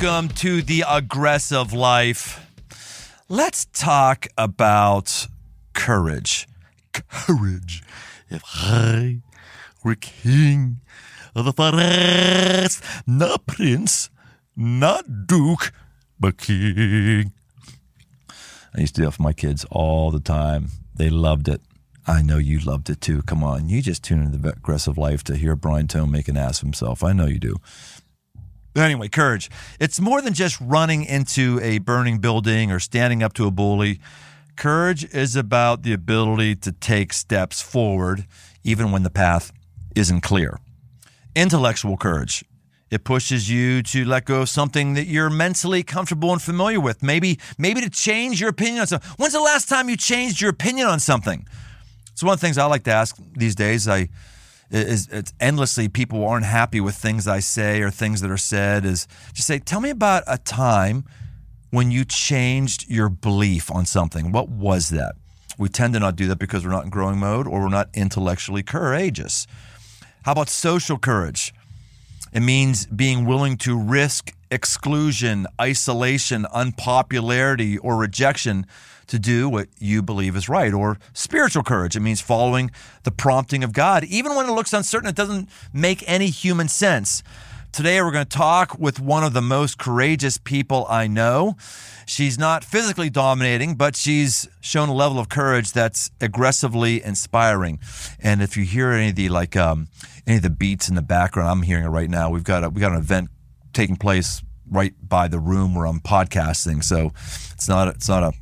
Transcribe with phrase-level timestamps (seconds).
[0.00, 2.46] Welcome to the aggressive life.
[3.28, 5.26] Let's talk about
[5.72, 6.46] courage.
[6.92, 7.82] Courage.
[8.30, 9.22] If I
[9.82, 10.76] were king
[11.34, 14.08] of the forest, not prince,
[14.54, 15.72] not duke,
[16.20, 17.32] but king.
[18.76, 20.68] I used to do that for my kids all the time.
[20.94, 21.60] They loved it.
[22.06, 23.22] I know you loved it too.
[23.22, 23.68] Come on.
[23.68, 26.66] You just tune into the aggressive life to hear Brian Tome make an ass of
[26.66, 27.02] himself.
[27.02, 27.56] I know you do.
[28.76, 29.50] Anyway, courage.
[29.80, 34.00] It's more than just running into a burning building or standing up to a bully.
[34.56, 38.26] Courage is about the ability to take steps forward
[38.64, 39.52] even when the path
[39.94, 40.58] isn't clear.
[41.34, 42.44] Intellectual courage.
[42.90, 47.02] It pushes you to let go of something that you're mentally comfortable and familiar with.
[47.02, 49.10] Maybe, maybe to change your opinion on something.
[49.18, 51.46] When's the last time you changed your opinion on something?
[52.12, 53.86] It's one of the things I like to ask these days.
[53.86, 54.08] I
[54.70, 58.84] is it's endlessly people aren't happy with things I say or things that are said
[58.84, 61.04] is just say, tell me about a time
[61.70, 64.32] when you changed your belief on something.
[64.32, 65.14] What was that?
[65.58, 67.88] We tend to not do that because we're not in growing mode or we're not
[67.94, 69.46] intellectually courageous.
[70.22, 71.52] How about social courage?
[72.32, 78.66] It means being willing to risk exclusion, isolation, unpopularity, or rejection
[79.06, 80.72] to do what you believe is right.
[80.72, 81.96] Or spiritual courage.
[81.96, 82.70] It means following
[83.04, 87.22] the prompting of God, even when it looks uncertain, it doesn't make any human sense.
[87.78, 91.54] Today, we're going to talk with one of the most courageous people I know.
[92.06, 97.78] She's not physically dominating, but she's shown a level of courage that's aggressively inspiring.
[98.18, 99.86] And if you hear any of the like um,
[100.26, 102.30] any of the beats in the background, I'm hearing it right now.
[102.30, 103.30] We've got a, we got an event
[103.72, 107.12] taking place right by the room where I'm podcasting, so
[107.52, 108.32] it's not it's not a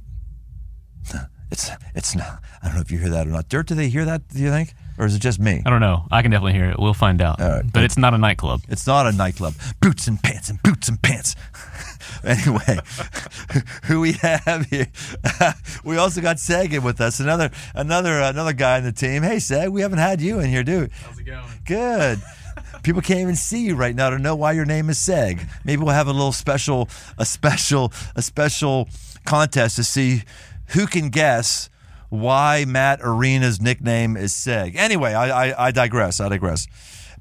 [1.51, 2.43] it's it's not.
[2.63, 3.51] I don't know if you hear that or not.
[3.51, 4.29] Dirt, do they hear that?
[4.29, 5.63] Do you think, or is it just me?
[5.65, 6.07] I don't know.
[6.11, 6.79] I can definitely hear it.
[6.79, 7.41] We'll find out.
[7.41, 7.73] All right.
[7.73, 8.63] but it's not a nightclub.
[8.69, 9.55] It's not a nightclub.
[9.81, 11.37] Boots and pants and boots and pants.
[12.25, 12.79] anyway,
[13.85, 14.87] who we have here?
[15.85, 17.21] we also got Seg with us.
[17.21, 19.23] Another another another guy on the team.
[19.23, 20.93] Hey Seg, we haven't had you in here, dude.
[20.93, 21.45] How's it going?
[21.65, 22.21] Good.
[22.83, 25.47] People can't even see you right now to know why your name is Seg.
[25.65, 28.89] Maybe we'll have a little special, a special, a special
[29.25, 30.23] contest to see
[30.69, 31.69] who can guess
[32.21, 34.77] why Matt Arena's nickname is Seg.
[34.77, 36.21] Anyway, I, I, I digress.
[36.21, 36.67] I digress.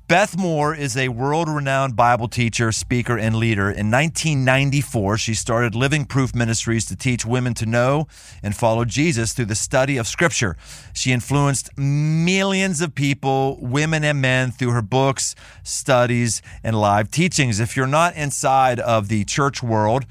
[0.08, 3.72] Beth Moore is a world renowned Bible teacher, speaker, and leader.
[3.72, 8.06] In 1994, she started Living Proof Ministries to teach women to know
[8.44, 10.58] and follow Jesus through the study of Scripture.
[10.94, 15.34] She influenced millions of people, women and men, through her books,
[15.64, 17.60] studies, and live teachings.
[17.60, 20.06] If you're not inside of the church world,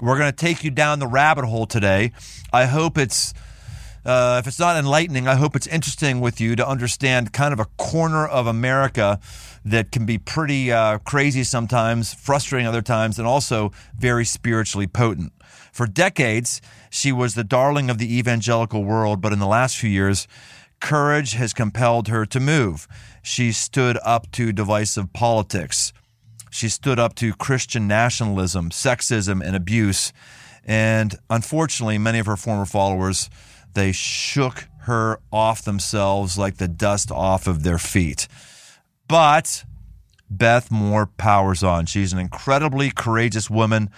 [0.00, 2.12] we're going to take you down the rabbit hole today.
[2.52, 3.34] I hope it's
[4.10, 7.60] uh, if it's not enlightening, I hope it's interesting with you to understand kind of
[7.60, 9.20] a corner of America
[9.64, 15.32] that can be pretty uh, crazy sometimes, frustrating other times, and also very spiritually potent.
[15.72, 16.60] For decades,
[16.90, 20.26] she was the darling of the evangelical world, but in the last few years,
[20.80, 22.88] courage has compelled her to move.
[23.22, 25.92] She stood up to divisive politics.
[26.50, 30.12] She stood up to Christian nationalism, sexism, and abuse.
[30.64, 33.30] And unfortunately, many of her former followers
[33.74, 38.26] they shook her off themselves like the dust off of their feet.
[39.08, 39.64] But
[40.30, 41.86] Beth Moore powers on.
[41.86, 43.90] She's an incredibly courageous woman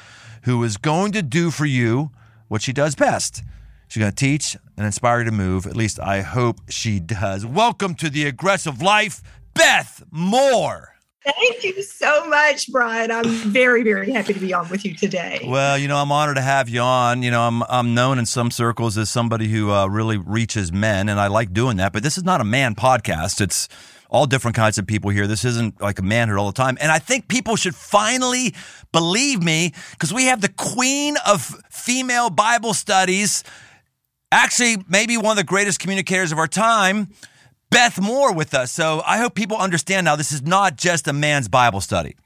[0.45, 2.11] who is going to do for you
[2.49, 3.43] what she does best.
[3.89, 5.67] She's going to teach and inspire you to move.
[5.67, 7.45] At least I hope she does.
[7.45, 9.23] Welcome to the aggressive life,
[9.55, 10.92] Beth Moore.
[11.25, 13.13] Thank you so much, Brian.
[13.13, 15.41] I'm very, very happy to be on with you today.
[15.47, 17.23] Well, you know, I'm honored to have you on.
[17.23, 21.09] You know, I'm I'm known in some circles as somebody who uh, really reaches men,
[21.09, 21.93] and I like doing that.
[21.93, 23.41] But this is not a man podcast.
[23.41, 23.69] It's
[24.13, 25.27] all different kinds of people here.
[25.27, 26.77] This isn't like a manhood all the time.
[26.81, 28.55] And I think people should finally
[28.93, 31.41] believe me because we have the queen of
[31.71, 33.43] female Bible studies,
[34.31, 37.09] actually, maybe one of the greatest communicators of our time.
[37.73, 38.71] Beth Moore with us.
[38.71, 42.17] So I hope people understand now this is not just a man's Bible study.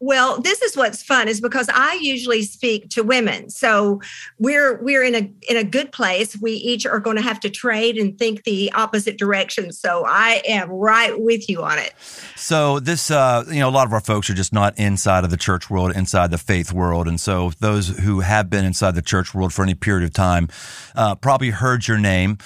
[0.00, 3.50] Well, this is what's fun is because I usually speak to women.
[3.50, 4.00] So
[4.38, 6.40] we're we're in a in a good place.
[6.40, 9.72] We each are going to have to trade and think the opposite direction.
[9.72, 11.94] So I am right with you on it.
[12.36, 15.30] So this uh you know a lot of our folks are just not inside of
[15.30, 17.08] the church world, inside the faith world.
[17.08, 20.48] And so those who have been inside the church world for any period of time
[20.94, 22.38] uh, probably heard your name,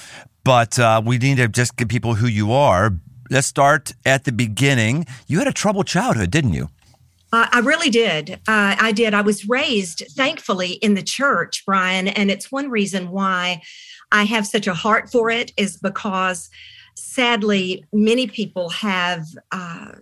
[0.44, 2.92] but uh, we need to just give people who you are.
[3.30, 5.06] Let's start at the beginning.
[5.26, 6.68] You had a troubled childhood, didn't you?
[7.32, 8.32] Uh, I really did.
[8.46, 9.14] Uh, I did.
[9.14, 12.08] I was raised, thankfully, in the church, Brian.
[12.08, 13.62] And it's one reason why
[14.10, 16.50] I have such a heart for it, is because
[16.94, 19.92] sadly, many people have uh,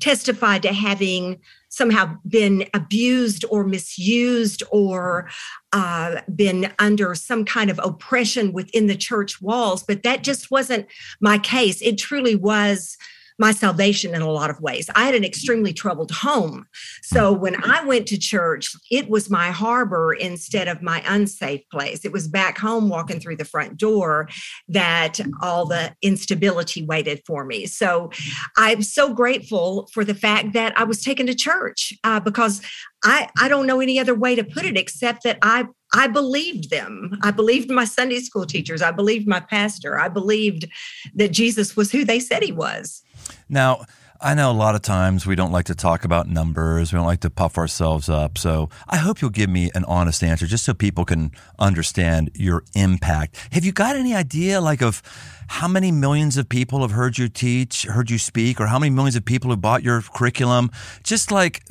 [0.00, 5.30] testified to having somehow been abused or misused or
[5.72, 9.82] uh, been under some kind of oppression within the church walls.
[9.82, 10.86] But that just wasn't
[11.20, 11.80] my case.
[11.80, 12.98] It truly was
[13.40, 14.90] my salvation in a lot of ways.
[14.94, 16.66] I had an extremely troubled home.
[17.02, 22.04] So when I went to church, it was my harbor instead of my unsafe place.
[22.04, 24.28] It was back home walking through the front door
[24.68, 27.64] that all the instability waited for me.
[27.64, 28.10] So
[28.58, 32.60] I'm so grateful for the fact that I was taken to church uh, because
[33.02, 36.70] I, I don't know any other way to put it except that I I believed
[36.70, 37.18] them.
[37.22, 38.80] I believed my Sunday school teachers.
[38.80, 39.98] I believed my pastor.
[39.98, 40.68] I believed
[41.14, 43.02] that Jesus was who they said he was.
[43.50, 43.84] Now,
[44.22, 46.92] I know a lot of times we don't like to talk about numbers.
[46.92, 48.36] We don't like to puff ourselves up.
[48.36, 52.62] So I hope you'll give me an honest answer just so people can understand your
[52.74, 53.36] impact.
[53.52, 55.02] Have you got any idea, like, of
[55.48, 58.90] how many millions of people have heard you teach, heard you speak, or how many
[58.90, 60.70] millions of people have bought your curriculum?
[61.02, 61.62] Just like,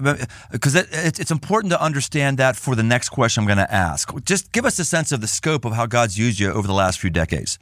[0.51, 3.71] because it, it, it's important to understand that for the next question I'm going to
[3.71, 4.11] ask.
[4.25, 6.73] Just give us a sense of the scope of how God's used you over the
[6.73, 7.59] last few decades.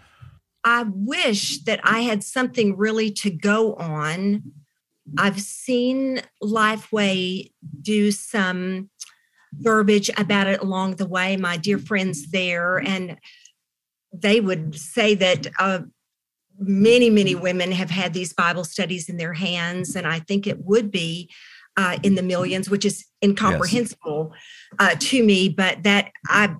[0.67, 4.51] I wish that I had something really to go on.
[5.17, 8.89] I've seen Lifeway do some
[9.53, 11.37] verbiage about it along the way.
[11.37, 13.17] My dear friends there, and
[14.11, 15.83] they would say that uh,
[16.59, 20.65] many, many women have had these Bible studies in their hands, and I think it
[20.65, 21.31] would be
[21.77, 24.41] uh, in the millions, which is incomprehensible yes.
[24.79, 25.47] uh, to me.
[25.47, 26.57] But that I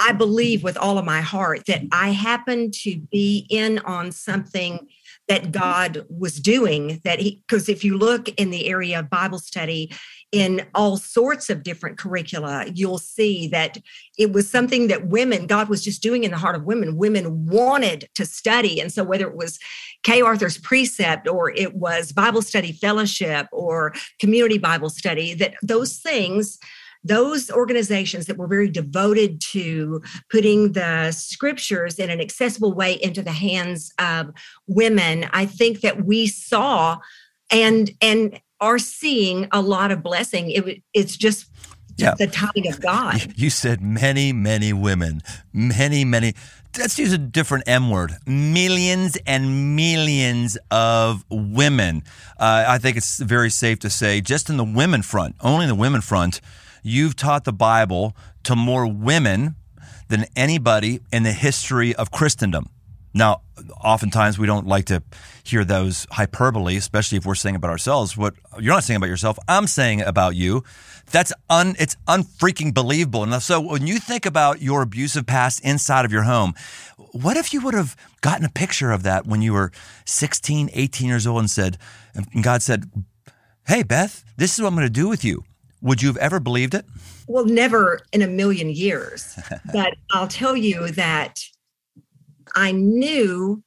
[0.00, 4.88] I believe with all of my heart that I happened to be in on something
[5.28, 7.02] that God was doing.
[7.04, 9.92] That he, because if you look in the area of Bible study,
[10.32, 13.76] in all sorts of different curricula, you'll see that
[14.16, 16.96] it was something that women, God was just doing in the heart of women.
[16.96, 18.80] Women wanted to study.
[18.80, 19.58] And so, whether it was
[20.02, 25.98] Kay Arthur's precept or it was Bible study fellowship or community Bible study, that those
[25.98, 26.58] things
[27.02, 33.22] those organizations that were very devoted to putting the scriptures in an accessible way into
[33.22, 34.30] the hands of
[34.66, 36.98] women, I think that we saw
[37.50, 40.50] and and are seeing a lot of blessing.
[40.50, 41.46] It, it's just
[41.96, 42.14] yeah.
[42.14, 43.32] the timing of God.
[43.36, 46.34] You said many, many women, many, many.
[46.78, 48.12] Let's use a different M word.
[48.26, 52.02] Millions and millions of women.
[52.38, 55.68] Uh, I think it's very safe to say, just in the women front, only in
[55.68, 56.40] the women front,
[56.82, 59.54] you've taught the Bible to more women
[60.08, 62.68] than anybody in the history of Christendom.
[63.12, 63.42] Now,
[63.82, 65.02] oftentimes we don't like to
[65.42, 68.16] hear those hyperbole, especially if we're saying about ourselves.
[68.16, 70.62] What you're not saying about yourself, I'm saying about you.
[71.10, 73.24] That's un, it's unfreaking believable.
[73.24, 76.54] And so when you think about your abusive past inside of your home,
[77.12, 79.72] what if you would have gotten a picture of that when you were
[80.04, 81.78] 16, 18 years old and said,
[82.14, 82.90] and God said,
[83.66, 85.44] Hey, Beth, this is what I'm going to do with you.
[85.82, 86.84] Would you have ever believed it?
[87.26, 89.38] Well, never in a million years.
[89.72, 91.40] but I'll tell you that
[92.54, 93.62] I knew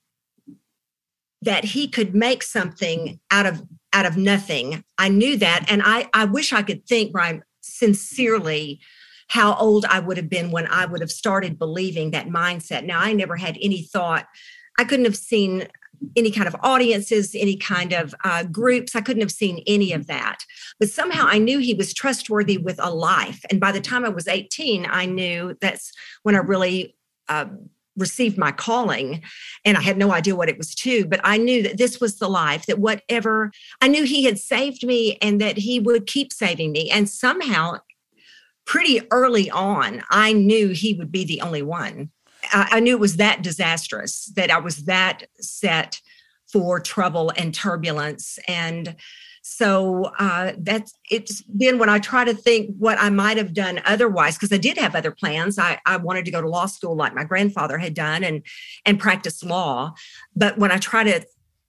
[1.42, 4.84] that he could make something out of out of nothing.
[4.98, 8.80] I knew that and I I wish I could think Brian sincerely
[9.30, 12.86] how old I would have been when I would have started believing that mindset.
[12.86, 14.28] Now I never had any thought
[14.78, 15.68] I couldn't have seen
[16.16, 18.96] any kind of audiences, any kind of uh, groups.
[18.96, 20.40] I couldn't have seen any of that.
[20.80, 23.44] But somehow I knew he was trustworthy with a life.
[23.50, 25.92] And by the time I was 18, I knew that's
[26.24, 26.96] when I really
[27.30, 27.46] uh,
[27.98, 29.22] received my calling.
[29.66, 32.18] And I had no idea what it was to, but I knew that this was
[32.18, 36.34] the life, that whatever I knew he had saved me and that he would keep
[36.34, 36.90] saving me.
[36.90, 37.78] And somehow,
[38.66, 42.12] pretty early on, I knew he would be the only one.
[42.52, 46.02] I, I knew it was that disastrous, that I was that set
[46.52, 48.38] for trouble and turbulence.
[48.48, 48.96] And
[49.42, 53.82] so uh, that's it's then when I try to think what I might have done
[53.86, 55.60] otherwise, because I did have other plans.
[55.60, 58.42] I, I wanted to go to law school like my grandfather had done and
[58.86, 59.96] and practice law.
[60.34, 61.26] But when I try to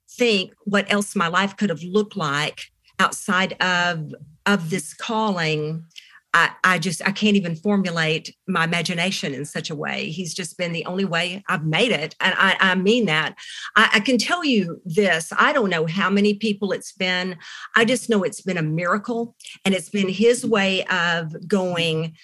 [0.09, 2.61] think what else my life could have looked like
[2.97, 4.13] outside of
[4.45, 5.85] of this calling,
[6.35, 10.09] I, I just I can't even formulate my imagination in such a way.
[10.09, 13.37] He's just been the only way I've made it, and I, I mean that.
[13.77, 17.37] I, I can tell you this: I don't know how many people it's been.
[17.77, 22.15] I just know it's been a miracle, and it's been His way of going.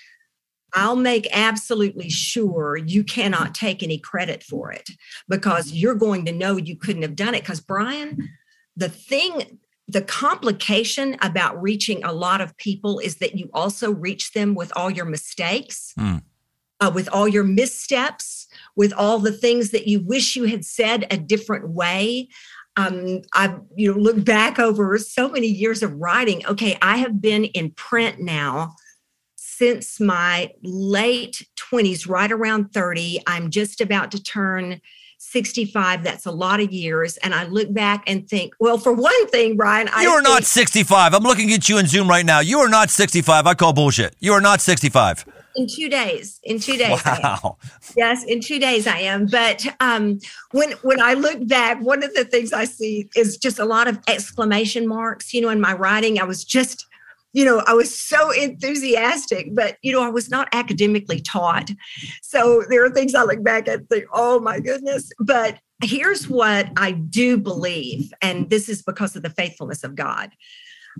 [0.73, 4.89] I'll make absolutely sure you cannot take any credit for it
[5.29, 7.43] because you're going to know you couldn't have done it.
[7.43, 8.29] Because Brian,
[8.75, 9.59] the thing
[9.91, 14.71] the complication about reaching a lot of people is that you also reach them with
[14.75, 16.21] all your mistakes, mm.
[16.79, 21.05] uh, with all your missteps, with all the things that you wish you had said
[21.11, 22.29] a different way.
[22.77, 26.45] um, I've you know look back over so many years of writing.
[26.45, 28.75] Okay, I have been in print now
[29.35, 33.21] since my late 20s, right around 30.
[33.27, 34.79] I'm just about to turn
[35.21, 36.03] 65.
[36.03, 37.17] That's a lot of years.
[37.17, 40.43] And I look back and think, well, for one thing, Brian, you I are not
[40.43, 41.13] 65.
[41.13, 42.39] I'm looking at you in Zoom right now.
[42.39, 43.45] You are not 65.
[43.45, 44.15] I call bullshit.
[44.19, 45.25] You are not 65.
[45.55, 46.39] in two days.
[46.43, 46.99] In two days.
[47.05, 47.57] Wow.
[47.95, 49.27] Yes, in two days I am.
[49.27, 50.19] But um,
[50.51, 53.87] when when I look back, one of the things I see is just a lot
[53.87, 55.33] of exclamation marks.
[55.33, 56.87] You know, in my writing, I was just,
[57.33, 61.71] you know, I was so enthusiastic, but you know, I was not academically taught.
[62.21, 65.11] So there are things I look back at and think, oh my goodness.
[65.19, 70.31] But here's what I do believe, and this is because of the faithfulness of God.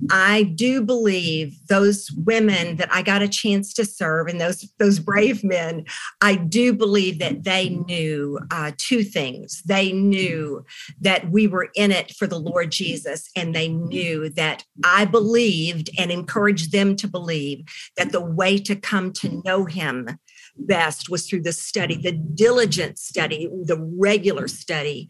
[0.10, 5.00] I do believe those women that I got a chance to serve and those those
[5.00, 5.86] brave men,
[6.21, 9.62] I do believe that they knew uh, two things.
[9.65, 10.65] They knew
[11.01, 15.89] that we were in it for the Lord Jesus, and they knew that I believed
[15.98, 17.65] and encouraged them to believe
[17.98, 20.17] that the way to come to know Him
[20.57, 25.10] best was through the study, the diligent study, the regular study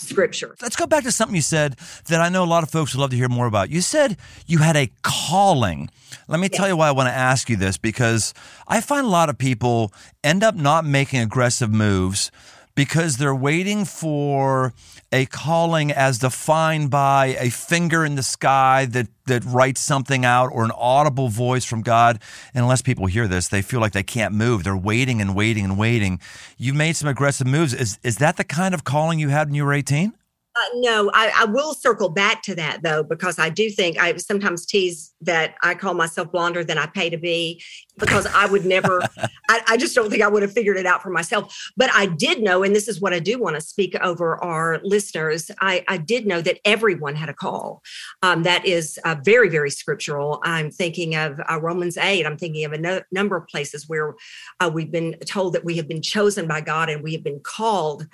[0.00, 0.56] scripture.
[0.62, 1.76] Let's go back to something you said
[2.08, 3.70] that I know a lot of folks would love to hear more about.
[3.70, 4.16] You said
[4.46, 5.90] you had a calling.
[6.28, 8.34] Let me tell you why I want to ask you this because
[8.66, 9.92] I find a lot of people
[10.24, 12.30] end up not making aggressive moves
[12.74, 14.72] because they're waiting for
[15.12, 20.50] a calling as defined by a finger in the sky that that writes something out
[20.52, 22.20] or an audible voice from God.
[22.52, 24.64] And unless people hear this, they feel like they can't move.
[24.64, 26.20] They're waiting and waiting and waiting.
[26.58, 27.74] You made some aggressive moves.
[27.74, 30.12] Is is that the kind of calling you had when you were 18?
[30.56, 34.16] Uh, no, I, I will circle back to that though, because I do think I
[34.16, 37.62] sometimes tease that I call myself blonder than I pay to be,
[37.98, 39.00] because I would never,
[39.48, 41.56] I, I just don't think I would have figured it out for myself.
[41.76, 44.80] But I did know, and this is what I do want to speak over our
[44.82, 45.52] listeners.
[45.60, 47.82] I, I did know that everyone had a call.
[48.22, 50.40] Um, that is uh, very, very scriptural.
[50.42, 52.26] I'm thinking of uh, Romans 8.
[52.26, 54.16] I'm thinking of a no, number of places where
[54.58, 57.40] uh, we've been told that we have been chosen by God and we have been
[57.40, 58.08] called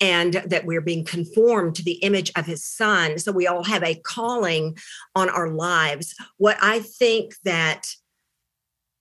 [0.00, 3.18] and that we're being conformed to the image of his son.
[3.18, 4.76] So we all have a calling
[5.14, 6.14] on our lives.
[6.38, 7.86] What I think that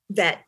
[0.09, 0.41] that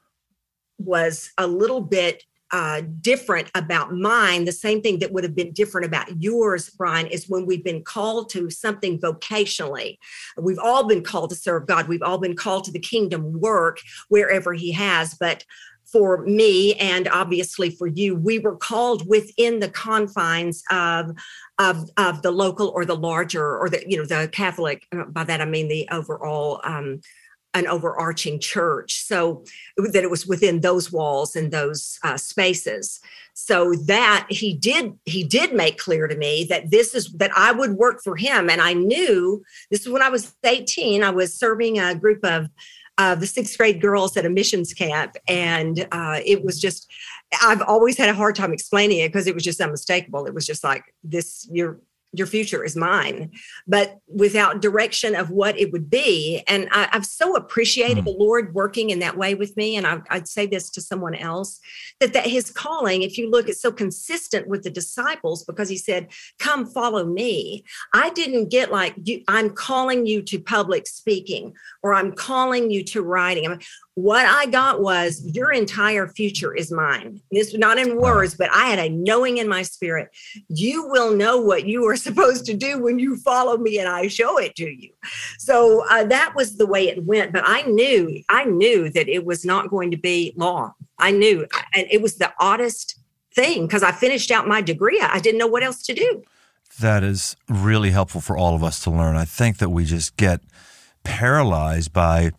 [0.77, 5.53] was a little bit uh, different about mine, the same thing that would have been
[5.53, 9.97] different about yours, Brian, is when we've been called to something vocationally.
[10.37, 11.87] We've all been called to serve God.
[11.87, 13.79] We've all been called to the kingdom work
[14.09, 15.13] wherever He has.
[15.13, 15.45] But
[15.91, 21.11] for me and obviously for you, we were called within the confines of
[21.59, 24.87] of, of the local or the larger or the you know the Catholic.
[24.91, 26.61] uh, By that I mean the overall.
[26.63, 27.01] Um,
[27.53, 29.43] an overarching church so
[29.75, 33.01] that it was within those walls and those uh, spaces
[33.33, 37.51] so that he did he did make clear to me that this is that i
[37.51, 41.33] would work for him and i knew this is when i was 18 i was
[41.33, 42.47] serving a group of
[43.01, 45.15] uh, the sixth grade girls at a missions camp.
[45.27, 46.87] And uh, it was just
[47.41, 50.25] i've always had a hard time explaining it because it was just unmistakable.
[50.25, 51.79] It was just like this you're
[52.13, 53.31] your future is mine,
[53.67, 56.43] but without direction of what it would be.
[56.47, 58.05] And I, I've so appreciated Mm.
[58.05, 59.75] the Lord working in that way with me.
[59.77, 61.59] And I, I'd say this to someone else
[61.99, 65.77] that, that his calling, if you look, it's so consistent with the disciples because he
[65.77, 66.07] said,
[66.39, 67.63] Come follow me.
[67.93, 71.53] I didn't get like, you, I'm calling you to public speaking
[71.83, 73.47] or I'm calling you to writing.
[73.47, 73.59] I'm-
[73.95, 77.19] what I got was your entire future is mine.
[77.29, 80.09] This not in words, but I had a knowing in my spirit
[80.47, 84.07] you will know what you are supposed to do when you follow me and I
[84.07, 84.91] show it to you.
[85.37, 87.33] So uh, that was the way it went.
[87.33, 90.73] But I knew, I knew that it was not going to be long.
[90.97, 92.99] I knew, and it was the oddest
[93.33, 94.99] thing because I finished out my degree.
[95.01, 96.23] I didn't know what else to do.
[96.79, 99.15] That is really helpful for all of us to learn.
[99.15, 100.41] I think that we just get
[101.03, 102.31] paralyzed by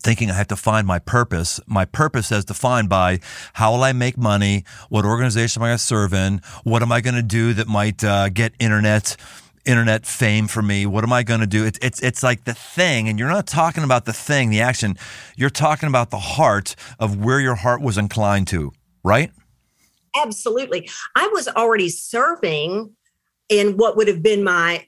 [0.00, 1.60] thinking I have to find my purpose.
[1.66, 3.20] My purpose as defined by
[3.54, 4.64] how will I make money?
[4.88, 6.40] What organization am I going to serve in?
[6.64, 9.16] What am I going to do that might uh, get internet
[9.64, 10.86] internet fame for me?
[10.86, 11.64] What am I going to do?
[11.64, 14.96] It's it's it's like the thing, and you're not talking about the thing, the action.
[15.36, 18.72] You're talking about the heart of where your heart was inclined to,
[19.04, 19.30] right?
[20.16, 20.88] Absolutely.
[21.14, 22.94] I was already serving
[23.48, 24.84] in what would have been my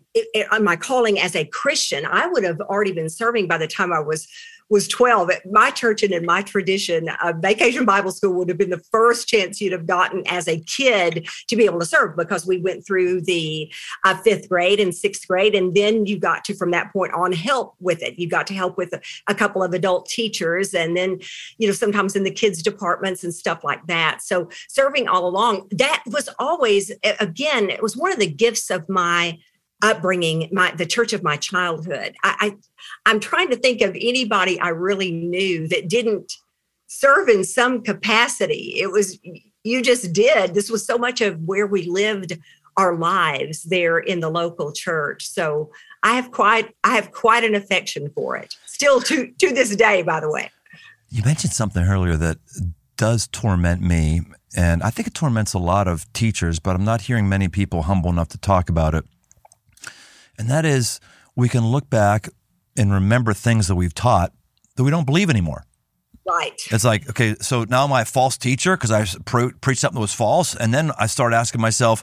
[0.60, 2.04] my calling as a Christian.
[2.06, 4.26] I would have already been serving by the time I was
[4.70, 8.58] was 12 at my church and in my tradition uh, vacation bible school would have
[8.58, 12.16] been the first chance you'd have gotten as a kid to be able to serve
[12.16, 13.70] because we went through the
[14.04, 17.32] uh, fifth grade and sixth grade and then you got to from that point on
[17.32, 18.18] help with it.
[18.18, 21.18] You got to help with a, a couple of adult teachers and then
[21.58, 24.22] you know sometimes in the kids departments and stuff like that.
[24.22, 28.88] So serving all along that was always again it was one of the gifts of
[28.88, 29.38] my
[29.82, 32.14] upbringing, my the church of my childhood.
[32.22, 32.56] I, I
[33.06, 36.32] I'm trying to think of anybody I really knew that didn't
[36.86, 38.74] serve in some capacity.
[38.76, 39.18] It was
[39.62, 40.54] you just did.
[40.54, 42.38] This was so much of where we lived
[42.76, 45.26] our lives there in the local church.
[45.26, 45.70] So
[46.02, 48.54] I have quite I have quite an affection for it.
[48.66, 50.50] Still to to this day, by the way.
[51.10, 52.38] You mentioned something earlier that
[52.96, 54.20] does torment me,
[54.56, 57.82] and I think it torments a lot of teachers, but I'm not hearing many people
[57.82, 59.04] humble enough to talk about it.
[60.40, 61.00] And that is
[61.36, 62.30] we can look back
[62.74, 64.32] and remember things that we've taught
[64.76, 65.66] that we don't believe anymore.
[66.26, 66.58] Right.
[66.70, 69.96] It's like, okay, so now am I a false teacher because I pre- preached something
[69.96, 70.56] that was false?
[70.56, 72.02] And then I start asking myself,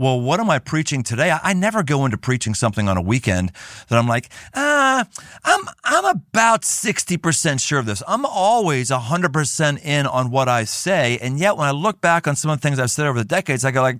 [0.00, 1.30] well, what am I preaching today?
[1.30, 3.52] I, I, never go into preaching something on a weekend
[3.88, 5.06] that I'm like, ah,
[5.44, 8.02] I'm I'm about 60% sure of this.
[8.08, 11.18] I'm always 100% in on what I say.
[11.20, 13.26] And yet when I look back on some of the things I've said over the
[13.26, 13.98] decades, I go like,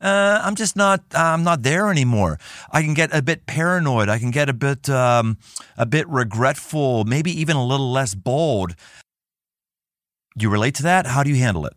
[0.00, 2.38] uh, I'm just not, I'm not there anymore.
[2.70, 4.08] I can get a bit paranoid.
[4.08, 5.36] I can get a bit, um,
[5.76, 8.76] a bit regretful, maybe even a little less bold.
[10.38, 11.06] Do you relate to that?
[11.06, 11.74] How do you handle it?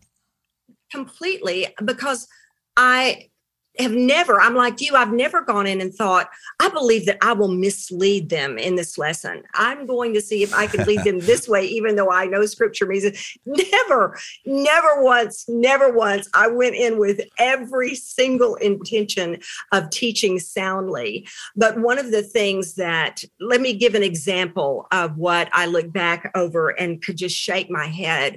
[0.92, 2.28] Completely, because
[2.76, 3.30] I
[3.78, 6.28] have never, I'm like you, I've never gone in and thought,
[6.60, 9.42] I believe that I will mislead them in this lesson.
[9.54, 12.46] I'm going to see if I can lead them this way, even though I know
[12.46, 13.18] scripture means it.
[13.44, 16.28] Never, never once, never once.
[16.34, 19.38] I went in with every single intention
[19.72, 21.26] of teaching soundly.
[21.56, 25.92] But one of the things that, let me give an example of what I look
[25.92, 28.36] back over and could just shake my head.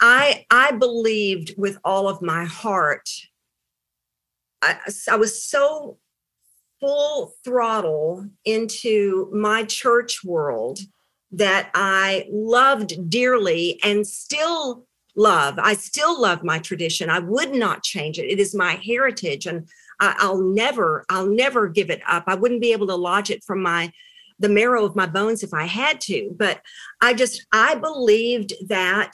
[0.00, 3.08] I, I believed with all of my heart
[4.62, 4.78] I,
[5.10, 5.98] I was so
[6.80, 10.78] full throttle into my church world
[11.32, 15.58] that I loved dearly and still love.
[15.58, 17.10] I still love my tradition.
[17.10, 18.30] I would not change it.
[18.30, 19.68] It is my heritage and
[20.00, 22.24] I, will never, I'll never give it up.
[22.26, 23.92] I wouldn't be able to lodge it from my
[24.38, 26.34] the marrow of my bones if I had to.
[26.36, 26.60] But
[27.00, 29.12] I just I believed that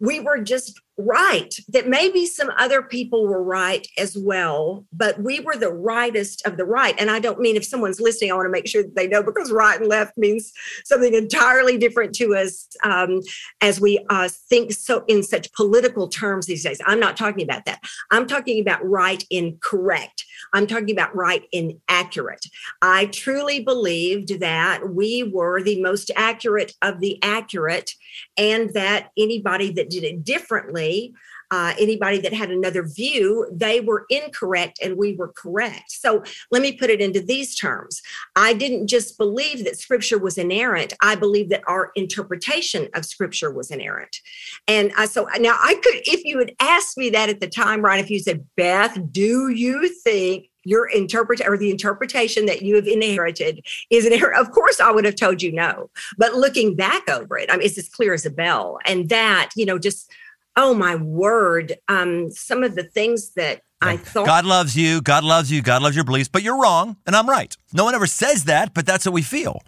[0.00, 5.40] we were just right that maybe some other people were right as well but we
[5.40, 6.94] were the rightest of the right.
[6.98, 9.22] And i don't mean if someone's listening i want to make sure that they know
[9.22, 10.52] because right and left means
[10.84, 13.20] something entirely different to us um,
[13.60, 16.80] as we uh, think so in such political terms these days.
[16.86, 17.82] I'm not talking about that.
[18.10, 20.24] I'm talking about right in correct.
[20.52, 22.46] I'm talking about right in accurate.
[22.82, 27.92] I truly believed that we were the most accurate of the accurate
[28.36, 31.14] and that anybody that did it differently
[31.50, 35.90] uh, anybody that had another view, they were incorrect and we were correct.
[35.90, 38.02] So let me put it into these terms.
[38.34, 43.52] I didn't just believe that scripture was inerrant, I believe that our interpretation of scripture
[43.52, 44.20] was inerrant.
[44.66, 47.82] And I, so now I could, if you had asked me that at the time,
[47.82, 52.74] right, if you said, Beth, do you think your interpret or the interpretation that you
[52.76, 54.34] have inherited is an error.
[54.34, 55.90] Of course, I would have told you no.
[56.18, 58.78] But looking back over it, I mean, it's as clear as a bell.
[58.84, 60.10] And that, you know, just
[60.56, 64.26] oh my word, um, some of the things that I thought.
[64.26, 65.02] God loves you.
[65.02, 65.62] God loves you.
[65.62, 67.54] God loves your beliefs, but you're wrong, and I'm right.
[67.72, 69.62] No one ever says that, but that's what we feel.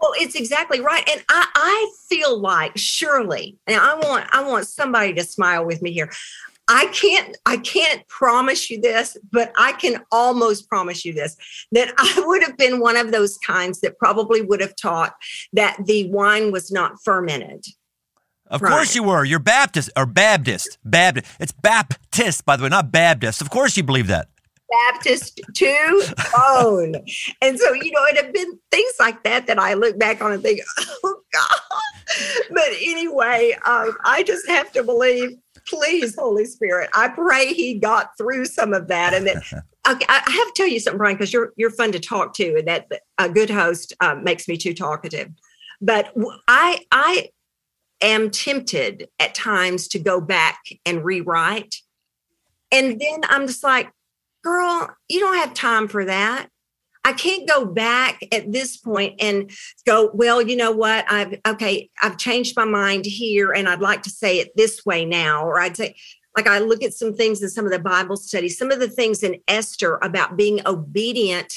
[0.00, 4.66] Well, it's exactly right, and I, I feel like surely, and I want I want
[4.66, 6.10] somebody to smile with me here.
[6.68, 11.36] I can't I can't promise you this, but I can almost promise you this
[11.72, 15.14] that I would have been one of those kinds that probably would have taught
[15.52, 17.64] that the wine was not fermented.
[18.46, 18.70] Of right.
[18.70, 19.24] course you were.
[19.24, 20.78] You're Baptist or Baptist.
[20.84, 21.26] Baptist.
[21.40, 23.40] It's Baptist, by the way, not Baptist.
[23.40, 24.28] Of course you believe that.
[24.92, 26.94] Baptist to bone.
[27.42, 30.32] and so, you know, it have been things like that that I look back on
[30.32, 30.60] and think,
[31.04, 31.60] oh God.
[32.50, 38.10] But anyway, um, I just have to believe, please, Holy Spirit, I pray he got
[38.18, 39.14] through some of that.
[39.14, 39.36] And that
[39.88, 42.56] okay, I have to tell you something, Brian, because you're you're fun to talk to,
[42.56, 42.86] and that
[43.18, 45.30] a good host um, makes me too talkative.
[45.80, 46.12] But
[46.48, 47.28] I I
[48.00, 51.76] am tempted at times to go back and rewrite.
[52.70, 53.90] And then I'm just like,
[54.42, 56.48] girl, you don't have time for that.
[57.04, 59.50] I can't go back at this point and
[59.86, 61.04] go, well, you know what?
[61.10, 65.04] I've, okay, I've changed my mind here and I'd like to say it this way
[65.04, 65.44] now.
[65.44, 65.96] Or I'd say,
[66.36, 68.88] like, I look at some things in some of the Bible studies, some of the
[68.88, 71.52] things in Esther about being obedient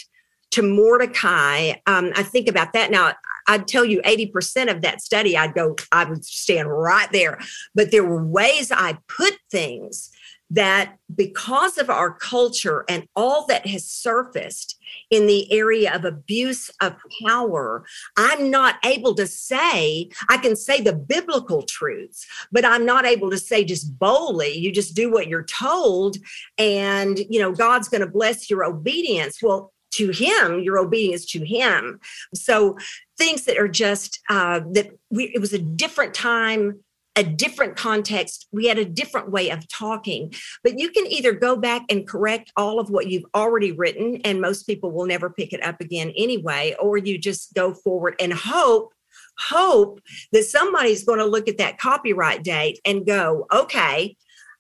[0.52, 1.74] to Mordecai.
[1.88, 3.14] Um, I think about that now.
[3.48, 7.40] I'd tell you 80% of that study, I'd go, I would stand right there.
[7.74, 10.12] But there were ways I put things
[10.50, 14.78] that because of our culture and all that has surfaced
[15.10, 17.84] in the area of abuse of power,
[18.16, 23.30] I'm not able to say, I can say the biblical truths, but I'm not able
[23.32, 26.18] to say just boldly, you just do what you're told
[26.58, 29.40] and, you know, God's going to bless your obedience.
[29.42, 32.00] Well, to him your obedience to him
[32.34, 32.78] so
[33.18, 36.84] things that are just uh, that we it was a different time
[37.18, 38.48] a different context.
[38.52, 40.34] We had a different way of talking.
[40.64, 44.40] But you can either go back and correct all of what you've already written, and
[44.40, 48.32] most people will never pick it up again anyway, or you just go forward and
[48.32, 48.94] hope.
[49.40, 50.02] Hope
[50.32, 54.16] that somebody's going to look at that copyright date and go, okay,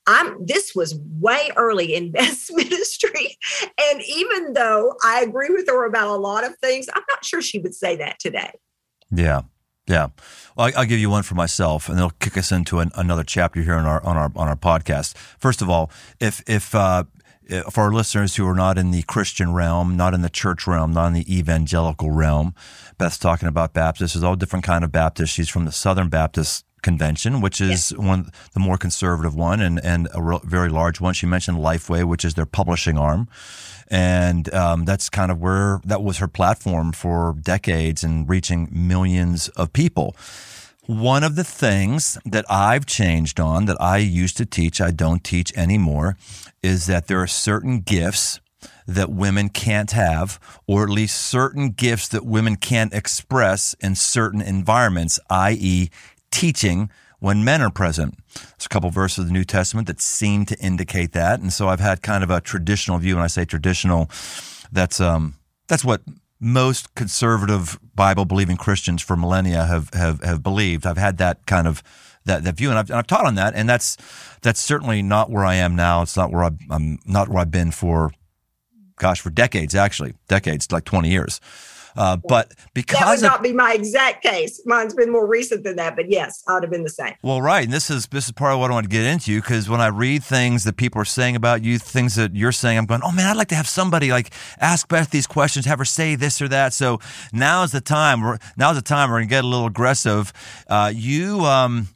[0.06, 3.38] I'm this was way early in Beth's ministry.
[3.80, 7.42] And even though I agree with her about a lot of things, I'm not sure
[7.42, 8.52] she would say that today.
[9.12, 9.44] Yeah.
[9.88, 10.08] Yeah.
[10.56, 13.62] Well, I'll give you one for myself, and it'll kick us into an, another chapter
[13.62, 15.16] here on our on our on our podcast.
[15.40, 17.06] First of all, if if uh,
[17.70, 20.92] for our listeners who are not in the Christian realm, not in the church realm,
[20.92, 22.54] not in the evangelical realm,
[22.98, 24.14] Beth's talking about Baptists.
[24.14, 25.30] There's all different kind of Baptists.
[25.30, 28.06] She's from the Southern Baptist Convention, which is yeah.
[28.06, 31.14] one the more conservative one and and a very large one.
[31.14, 33.28] She mentioned Lifeway, which is their publishing arm
[33.90, 39.50] and um, that's kind of where that was her platform for decades and reaching millions
[39.50, 40.16] of people.
[40.86, 45.24] One of the things that I've changed on that I used to teach, I don't
[45.24, 46.18] teach anymore,
[46.64, 48.40] is that there are certain gifts
[48.88, 54.42] that women can't have, or at least certain gifts that women can't express in certain
[54.42, 55.90] environments, i.e.,
[56.32, 58.18] teaching when men are present.
[58.34, 61.40] There's a couple verses of the New Testament that seem to indicate that.
[61.40, 63.16] And so I've had kind of a traditional view.
[63.16, 64.10] When I say traditional,
[64.72, 65.36] that's, um,
[65.68, 66.02] that's what
[66.40, 70.86] most conservative Bible believing Christians for millennia have, have, have believed.
[70.86, 71.82] I've had that kind of
[72.28, 73.98] that, that view, and I've, and I've taught on that, and that's
[74.42, 76.04] that's certainly not where I am now.
[76.04, 78.12] It's not where i I'm not where I've been for,
[78.98, 81.42] gosh, for decades actually, decades, like twenty years.
[81.98, 84.62] Uh, but because that would of, not be my exact case.
[84.66, 87.16] Mine's been more recent than that, but yes, I'd have been the same.
[87.22, 89.40] Well, right, and this is this is part of what I want to get into
[89.42, 92.78] because when I read things that people are saying about you, things that you're saying,
[92.78, 95.80] I'm going, oh man, I'd like to have somebody like ask Beth these questions, have
[95.80, 96.74] her say this or that.
[96.74, 97.00] So
[97.34, 98.38] now is the time.
[98.58, 100.32] Now is the time we're gonna get a little aggressive.
[100.68, 101.42] Uh, you.
[101.42, 101.90] Um,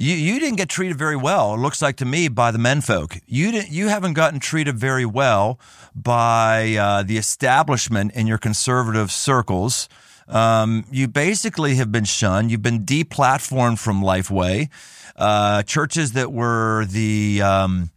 [0.00, 1.52] you, you didn't get treated very well.
[1.52, 3.20] It looks like to me by the menfolk.
[3.26, 3.70] You didn't.
[3.70, 5.60] You haven't gotten treated very well
[5.94, 9.90] by uh, the establishment in your conservative circles.
[10.26, 12.50] Um, you basically have been shunned.
[12.50, 14.70] You've been deplatformed from Lifeway.
[15.16, 17.90] Uh, churches that were the um,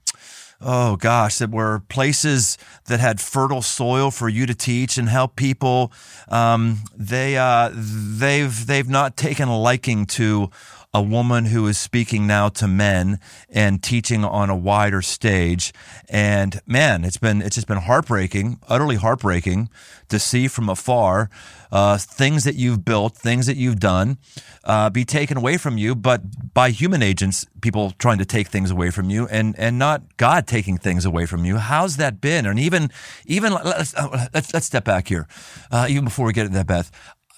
[0.59, 5.37] oh gosh, that were places that had fertile soil for you to teach and help
[5.37, 5.93] people.
[6.27, 10.49] Um, they uh, they've they've not taken a liking to
[10.93, 15.73] a woman who is speaking now to men and teaching on a wider stage.
[16.07, 19.69] And man, it's been it's just been heartbreaking, utterly heartbreaking
[20.09, 21.29] to see from afar
[21.71, 24.19] uh, things that you've built, things that you've done,
[24.63, 28.69] uh, be taken away from you, but by human agents, people trying to take things
[28.69, 31.57] away from you, and and not God taking things away from you.
[31.57, 32.45] How's that been?
[32.45, 32.91] And even
[33.25, 33.95] even let's
[34.33, 35.27] let's, let's step back here,
[35.71, 36.91] uh, even before we get into that, Beth.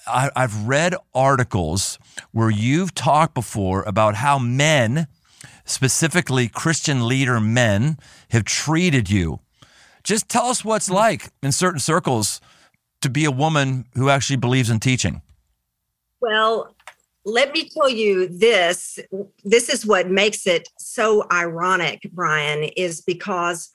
[0.07, 1.99] I, I've read articles
[2.31, 5.07] where you've talked before about how men,
[5.65, 7.97] specifically Christian leader men,
[8.29, 9.39] have treated you.
[10.03, 10.93] Just tell us what's hmm.
[10.93, 12.41] like in certain circles
[13.01, 15.21] to be a woman who actually believes in teaching.
[16.21, 16.75] Well,
[17.25, 18.99] let me tell you this
[19.43, 23.73] this is what makes it so ironic brian is because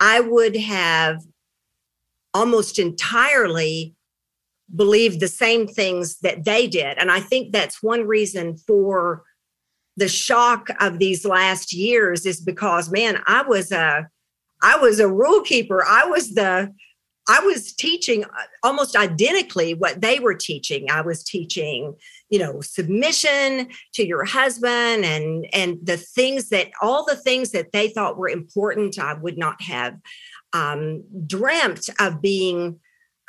[0.00, 1.22] i would have
[2.34, 3.94] almost entirely
[4.74, 6.98] believed the same things that they did.
[6.98, 9.24] And I think that's one reason for
[9.96, 14.08] the shock of these last years is because man, I was a
[14.62, 15.84] I was a rule keeper.
[15.84, 16.72] I was the
[17.28, 18.24] I was teaching
[18.64, 20.90] almost identically what they were teaching.
[20.90, 21.94] I was teaching,
[22.28, 27.72] you know, submission to your husband and and the things that all the things that
[27.72, 28.98] they thought were important.
[28.98, 29.96] I would not have
[30.52, 32.80] um, dreamt of being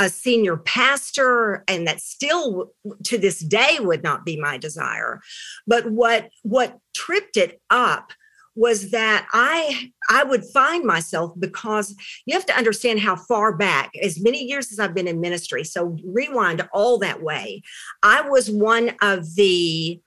[0.01, 2.71] a senior pastor and that still
[3.03, 5.21] to this day would not be my desire.
[5.67, 8.11] But what what tripped it up
[8.53, 13.91] was that i i would find myself because you have to understand how far back
[14.03, 17.61] as many years as i've been in ministry so rewind all that way
[18.03, 20.01] i was one of the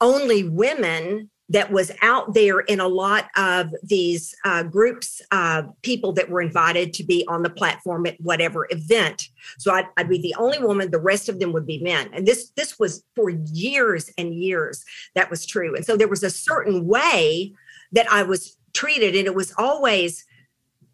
[0.00, 6.12] only women that was out there in a lot of these uh, groups of people
[6.12, 9.28] that were invited to be on the platform at whatever event.
[9.58, 12.10] So I'd, I'd, be the only woman; the rest of them would be men.
[12.12, 15.76] And this this was for years and years that was true.
[15.76, 17.52] And so there was a certain way
[17.92, 20.24] that I was treated, and it was always.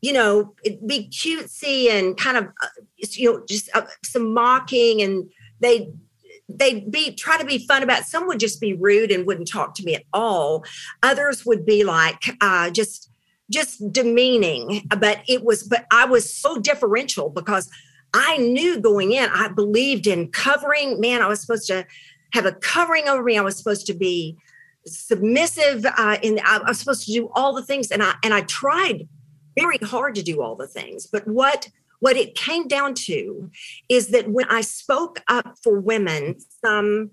[0.05, 5.01] You know, it'd be cutesy and kind of, uh, you know, just uh, some mocking,
[5.01, 5.93] and they
[6.59, 9.75] they'd be try to be fun about some would just be rude and wouldn't talk
[9.75, 10.65] to me at all
[11.03, 13.13] others would be like uh, just
[13.53, 14.89] just demeaning.
[14.99, 17.71] But it was, but I was so differential because
[18.15, 21.01] I knew going in, I believed in covering.
[21.01, 21.87] Man, I was supposed to
[22.33, 23.39] have a covering over me.
[23.39, 24.37] I was supposed to be
[24.87, 25.85] submissive.
[25.85, 25.91] Uh,
[26.23, 27.91] I was supposed to do all the things.
[27.91, 29.09] And I and I tried
[29.57, 31.07] very hard to do all the things.
[31.07, 31.69] But what
[32.03, 33.49] what it came down to
[33.89, 36.35] is that when I spoke up for women
[36.65, 37.13] some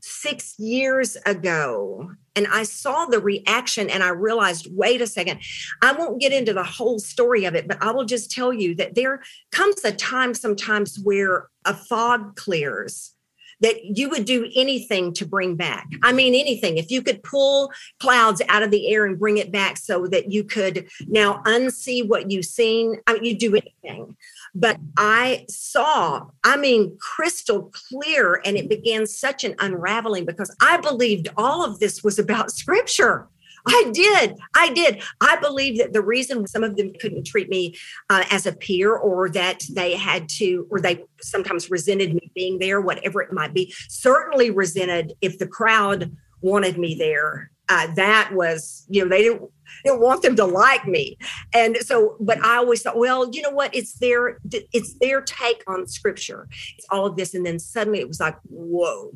[0.00, 5.40] six years ago, and I saw the reaction and I realized, wait a second,
[5.80, 8.74] I won't get into the whole story of it, but I will just tell you
[8.74, 13.15] that there comes a time sometimes where a fog clears
[13.60, 15.86] that you would do anything to bring back.
[16.02, 16.78] I mean, anything.
[16.78, 20.30] If you could pull clouds out of the air and bring it back so that
[20.30, 24.16] you could now unsee what you've seen, I mean, you do anything.
[24.54, 30.78] But I saw, I mean, crystal clear, and it began such an unraveling because I
[30.78, 33.28] believed all of this was about scripture.
[33.66, 34.36] I did.
[34.54, 35.02] I did.
[35.20, 37.74] I believe that the reason some of them couldn't treat me
[38.10, 42.58] uh, as a peer or that they had to, or they sometimes resented me being
[42.58, 47.50] there, whatever it might be, certainly resented if the crowd wanted me there.
[47.68, 49.42] Uh, that was, you know, they didn't,
[49.82, 51.18] they didn't want them to like me.
[51.52, 53.74] And so, but I always thought, well, you know what?
[53.74, 56.46] It's their, it's their take on scripture.
[56.78, 57.34] It's all of this.
[57.34, 59.10] And then suddenly it was like, whoa,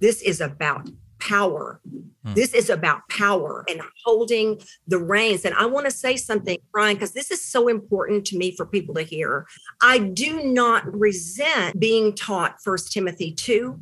[0.00, 1.80] this is about power.
[2.24, 2.34] Hmm.
[2.34, 5.44] This is about power and holding the reins.
[5.44, 8.66] And I want to say something, Brian, because this is so important to me for
[8.66, 9.46] people to hear.
[9.82, 13.78] I do not resent being taught First Timothy 2.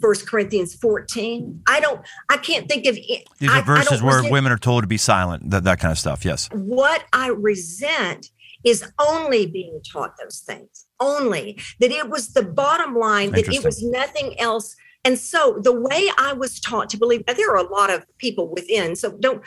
[0.00, 1.62] First Corinthians 14.
[1.66, 3.26] I don't, I can't think of it.
[3.38, 5.98] These are verses where resent, women are told to be silent, that, that kind of
[5.98, 6.24] stuff.
[6.24, 6.48] Yes.
[6.52, 8.30] What I resent
[8.64, 13.64] is only being taught those things, only that it was the bottom line, that it
[13.64, 14.76] was nothing else
[15.08, 18.46] and so the way I was taught to believe, there are a lot of people
[18.46, 18.94] within.
[18.94, 19.42] So don't,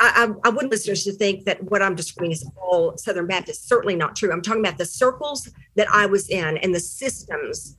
[0.00, 3.68] I, I, I want listeners to think that what I'm describing is all Southern Baptist.
[3.68, 4.32] Certainly not true.
[4.32, 7.76] I'm talking about the circles that I was in and the systems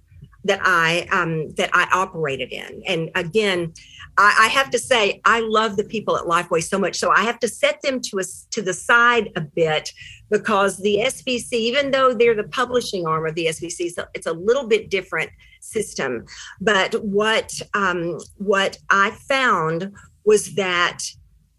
[0.47, 2.81] that I um, that I operated in.
[2.87, 3.73] And again,
[4.17, 7.21] I, I, have to say I love the people at Lifeway so much, so I
[7.21, 9.91] have to set them to a, to the side a bit
[10.29, 14.33] because the SBC, even though they're the publishing arm of the SBC, so it's a
[14.33, 15.29] little bit different
[15.59, 16.25] system.
[16.61, 19.93] But what um, what I found
[20.25, 20.99] was that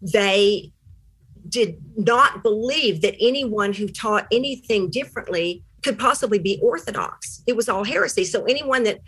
[0.01, 0.71] they
[1.47, 7.41] did not believe that anyone who taught anything differently could possibly be orthodox.
[7.47, 8.25] It was all heresy.
[8.25, 8.99] So anyone that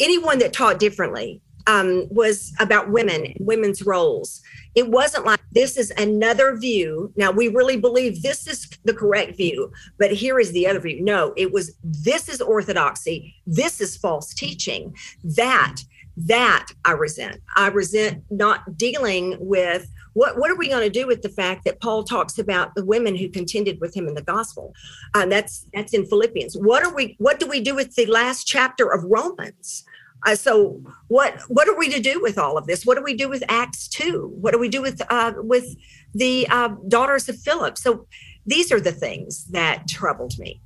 [0.00, 4.42] anyone that taught differently um, was about women, women's roles.
[4.74, 7.12] It wasn't like this is another view.
[7.16, 11.02] Now we really believe this is the correct view, but here is the other view.
[11.02, 13.34] No, it was this is orthodoxy.
[13.46, 14.94] This is false teaching.
[15.22, 15.76] That
[16.16, 17.40] that I resent.
[17.56, 21.64] I resent not dealing with what, what are we going to do with the fact
[21.64, 24.74] that Paul talks about the women who contended with him in the gospel?
[25.12, 26.56] Uh, that's that's in Philippians.
[26.56, 27.16] What are we?
[27.18, 29.84] What do we do with the last chapter of Romans?
[30.26, 32.86] Uh, so what what are we to do with all of this?
[32.86, 34.32] What do we do with Acts two?
[34.40, 35.76] What do we do with uh, with
[36.14, 37.76] the uh, daughters of Philip?
[37.76, 38.06] So
[38.46, 40.60] these are the things that troubled me.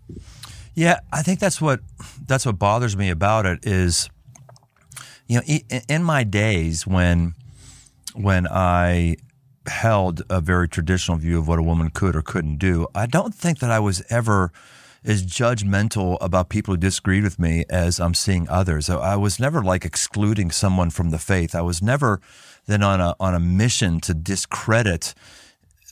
[0.74, 1.80] Yeah, I think that's what
[2.26, 4.08] that's what bothers me about it is,
[5.26, 5.58] you know,
[5.88, 7.34] in my days when
[8.14, 9.16] when I
[9.68, 13.35] held a very traditional view of what a woman could or couldn't do, I don't
[13.35, 14.52] think that I was ever
[15.04, 18.90] as judgmental about people who disagreed with me as I'm seeing others.
[18.90, 21.54] I was never like excluding someone from the faith.
[21.54, 22.20] I was never
[22.66, 25.14] then on a on a mission to discredit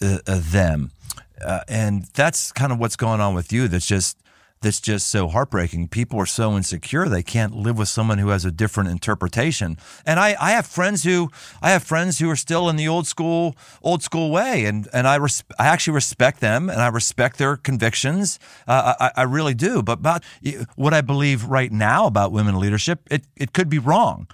[0.03, 0.91] uh, uh them.
[1.45, 3.69] Uh, and that's kind of what's going on with you.
[3.69, 4.19] That's just
[4.67, 5.87] that's just so heartbreaking.
[5.87, 9.77] People are so insecure they can't live with someone who has a different interpretation.
[10.05, 11.31] And I, I have friends who
[11.63, 15.07] I have friends who are still in the old school old school way, and and
[15.07, 18.41] I res- I actually respect them and I respect their convictions.
[18.67, 19.85] Uh, I, I really do.
[19.85, 20.25] But about
[20.75, 24.27] what I believe right now about women leadership, it it could be wrong.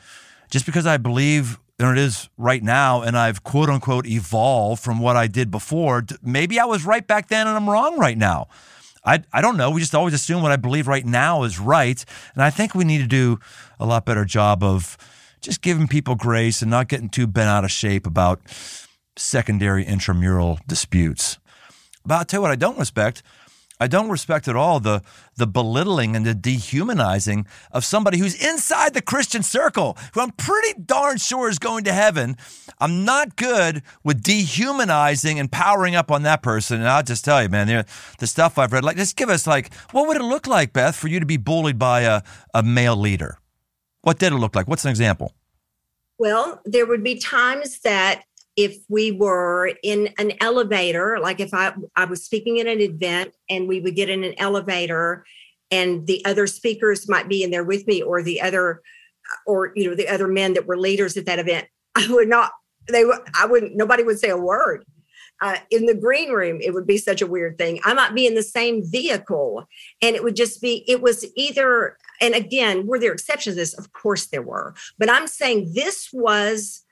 [0.51, 3.03] Just because I believe than it is right now.
[3.03, 6.05] And I've quote unquote evolved from what I did before.
[6.23, 8.49] Maybe I was right back then and I'm wrong right now.
[9.05, 9.71] I, I don't know.
[9.71, 12.05] We just always assume what I believe right now is right.
[12.35, 13.39] And I think we need to do
[13.81, 14.97] a lot better job of
[15.41, 18.41] just giving people grace and not getting too bent out of shape about
[19.17, 21.39] secondary intramural disputes.
[22.07, 23.23] But I'll tell you what I don't respect
[23.83, 25.03] I don't respect at all the
[25.37, 30.81] the belittling and the dehumanizing of somebody who's inside the Christian circle, who I'm pretty
[30.81, 32.37] darn sure is going to heaven.
[32.79, 36.79] I'm not good with dehumanizing and powering up on that person.
[36.79, 37.85] And I'll just tell you, man,
[38.19, 40.95] the stuff I've read, like, just give us like, what would it look like, Beth,
[40.95, 42.23] for you to be bullied by a,
[42.55, 43.39] a male leader?
[44.03, 44.69] What did it look like?
[44.69, 45.33] What's an example?
[46.19, 48.23] Well, there would be times that
[48.57, 53.35] if we were in an elevator, like if I, I was speaking at an event
[53.49, 55.25] and we would get in an elevator
[55.71, 58.83] and the other speakers might be in there with me or the other
[59.47, 62.53] or you know the other men that were leaders at that event i would not
[62.89, 64.85] they would i wouldn't nobody would say a word.
[65.41, 67.81] Uh, in the green room it would be such a weird thing.
[67.83, 69.67] I might be in the same vehicle
[70.01, 73.75] and it would just be it was either and again were there exceptions to this?
[73.75, 74.75] Of course there were.
[74.99, 76.85] But i'm saying this was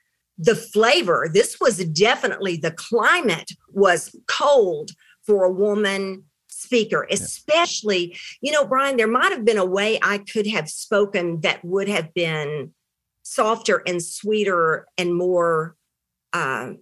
[0.43, 4.91] the flavor this was definitely the climate was cold
[5.23, 6.25] for a woman
[6.61, 11.41] speaker, especially, you know, Brian, there might have been a way I could have spoken
[11.41, 12.73] that would have been
[13.23, 15.77] softer and sweeter and more
[16.33, 16.73] uh,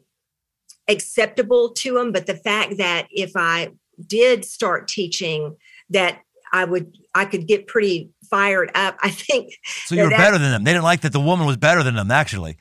[0.88, 2.12] acceptable to them.
[2.12, 3.70] But the fact that if I
[4.06, 5.56] did start teaching,
[5.90, 6.20] that
[6.52, 8.96] I would, I could get pretty fired up.
[9.02, 9.54] I think.
[9.84, 10.64] So you're better than them.
[10.64, 12.56] They didn't like that the woman was better than them, actually.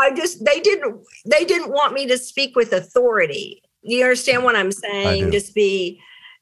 [0.00, 3.62] I just, they didn't, they didn't want me to speak with authority.
[3.82, 5.30] You understand what I'm saying?
[5.30, 6.00] Just be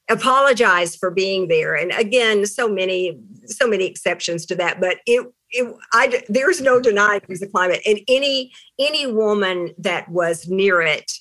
[0.08, 1.74] apologize for being there.
[1.74, 6.80] And again so many so many exceptions to that but it, it i there's no
[6.80, 7.80] denying it was the climate.
[7.86, 11.12] And any any woman that was near it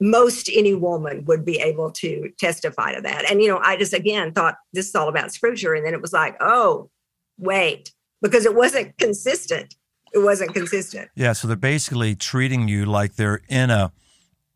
[0.00, 3.28] most any woman would be able to testify to that.
[3.30, 5.74] And you know i just again thought this is all about scripture.
[5.74, 6.90] And then it was like oh
[7.38, 9.74] wait because it wasn't consistent
[10.12, 13.92] it wasn't consistent yeah so they're basically treating you like they're in a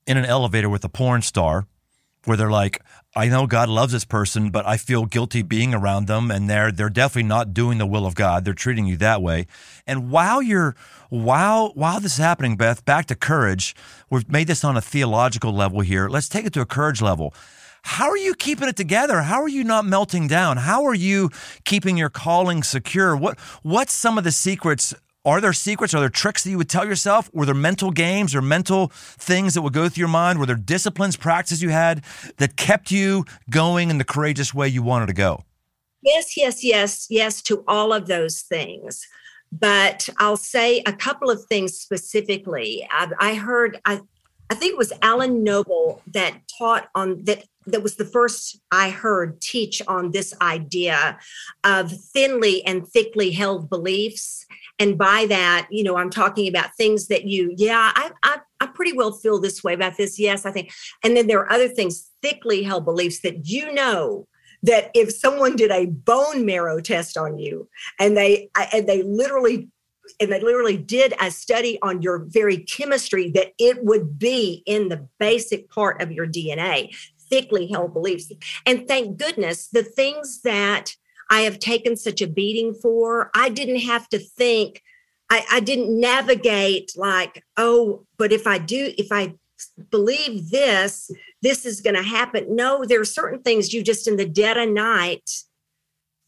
[0.07, 1.67] in an elevator with a porn star
[2.25, 2.81] where they're like,
[3.17, 6.73] I know God loves this person, but I feel guilty being around them, and they're
[6.73, 8.45] they're definitely not doing the will of God.
[8.45, 9.47] They're treating you that way.
[9.87, 10.75] And while you're
[11.11, 13.75] while while this is happening, Beth, back to courage.
[14.11, 16.09] We've made this on a theological level here.
[16.09, 17.35] Let's take it to a courage level.
[17.83, 19.23] How are you keeping it together?
[19.23, 20.57] How are you not melting down?
[20.57, 21.31] How are you
[21.65, 23.15] keeping your calling secure?
[23.15, 25.95] What what's some of the secrets are there secrets?
[25.95, 27.31] Are there tricks that you would tell yourself?
[27.33, 30.39] Were there mental games or mental things that would go through your mind?
[30.39, 32.05] Were there disciplines, practices you had
[32.37, 35.45] that kept you going in the courageous way you wanted to go?
[36.03, 39.07] Yes, yes, yes, yes to all of those things.
[39.51, 42.87] But I'll say a couple of things specifically.
[42.91, 44.01] I, I heard, I,
[44.51, 48.91] I think it was Alan Noble that taught on that that was the first I
[48.91, 51.19] heard teach on this idea
[51.65, 54.47] of thinly and thickly held beliefs.
[54.79, 58.67] And by that you know i'm talking about things that you yeah I, I i
[58.67, 60.19] pretty well feel this way about this.
[60.19, 60.73] Yes i think
[61.03, 64.27] and then there are other things thickly held beliefs that you know
[64.63, 67.69] that if someone did a bone marrow test on you
[68.01, 69.69] and they and they literally
[70.21, 74.89] and they literally did a study on your very chemistry that it would be in
[74.89, 76.95] the basic part of your dna
[77.35, 78.31] thickly held beliefs
[78.65, 80.95] and thank goodness the things that
[81.31, 83.31] I have taken such a beating for.
[83.35, 84.83] I didn't have to think,
[85.31, 89.35] I, I didn't navigate like, oh, but if I do, if I
[89.91, 91.11] believe this,
[91.43, 92.55] this is going to happen.
[92.55, 95.29] No, there are certain things you just in the dead of night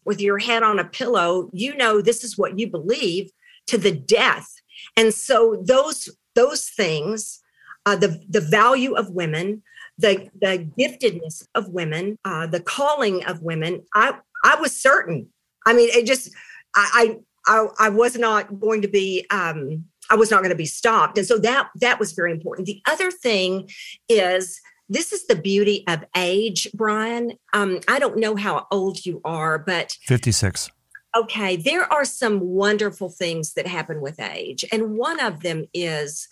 [0.05, 3.31] with your head on a pillow, you know this is what you believe
[3.67, 4.49] to the death.
[4.97, 7.43] And so those those things,
[7.85, 9.63] uh, the the value of women,
[9.99, 13.83] the the giftedness of women, uh, the calling of women.
[13.95, 15.29] I I was certain.
[15.67, 16.31] I mean, it just,
[16.75, 20.67] I, I, I was not going to be, um, I was not going to be
[20.67, 21.19] stopped.
[21.19, 22.67] And so that, that was very important.
[22.67, 23.69] The other thing
[24.09, 27.33] is, this is the beauty of age, Brian.
[27.53, 30.71] Um, I don't know how old you are, but 56.
[31.17, 34.65] Okay, there are some wonderful things that happen with age.
[34.71, 36.29] And one of them is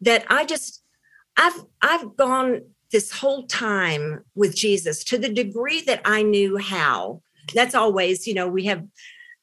[0.00, 0.82] that I just
[1.36, 7.22] I've I've gone this whole time with Jesus to the degree that I knew how.
[7.54, 8.84] That's always you know we have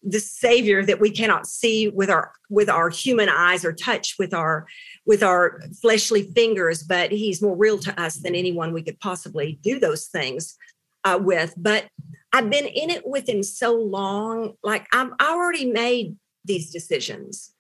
[0.06, 4.34] the savior that we cannot see with our with our human eyes or touch with
[4.34, 4.68] our
[5.06, 9.58] with our fleshly fingers but he's more real to us than anyone we could possibly
[9.64, 10.58] do those things
[11.04, 11.54] uh, with.
[11.58, 11.88] But
[12.34, 17.54] i've been in it with him so long like i'm I already made these decisions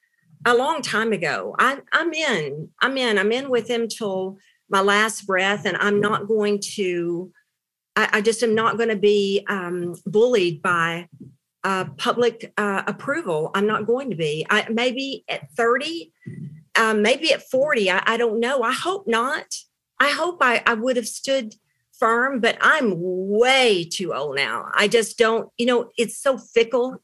[0.45, 1.55] a long time ago.
[1.57, 4.37] I, i'm in i'm in i'm in with him till
[4.75, 7.31] my last breath and i'm not going to
[7.95, 11.07] I, I just am not going to be um, bullied by
[11.63, 13.51] uh, public uh, approval.
[13.55, 14.45] I'm not going to be.
[14.49, 16.11] I, maybe at 30,
[16.75, 18.61] um, maybe at 40, I, I, don't know.
[18.61, 19.45] I hope not.
[19.99, 21.55] I hope I, I would have stood
[21.97, 24.69] firm, but I'm way too old now.
[24.75, 27.01] I just don't, you know, it's so fickle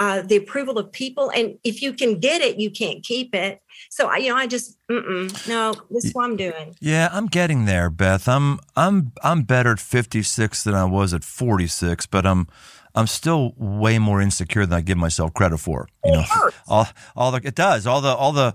[0.00, 1.30] uh, the approval of people.
[1.30, 3.62] And if you can get it, you can't keep it.
[3.90, 6.74] So I, you know, I just no, this is what I'm doing.
[6.80, 8.26] Yeah, I'm getting there, Beth.
[8.26, 12.48] I'm I'm I'm better at 56 than I was at 46, but I'm
[12.94, 15.88] I'm still way more insecure than I give myself credit for.
[16.04, 16.24] You know,
[16.68, 18.54] all all the it does all the all the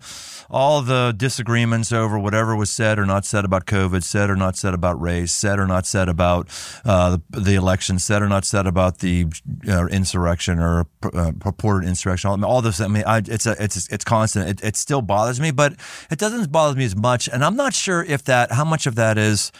[0.49, 4.55] all the disagreements over whatever was said or not said about COVID, said or not
[4.55, 6.47] said about race, said or not said about
[6.85, 9.25] uh, the, the, election, said or not said about the
[9.67, 12.79] uh, insurrection or uh, purported insurrection, all, all, this.
[12.79, 14.49] I mean, I, it's a, it's it's constant.
[14.49, 15.73] It, it still bothers me, but
[16.11, 17.27] it doesn't bother me as much.
[17.27, 19.51] And I'm not sure if that how much of that is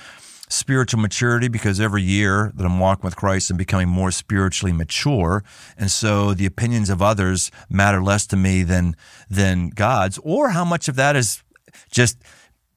[0.50, 5.44] spiritual maturity because every year that I'm walking with Christ, I'm becoming more spiritually mature.
[5.78, 8.96] And so the opinions of others matter less to me than,
[9.30, 11.44] than God's, or how much of that is
[11.92, 12.18] just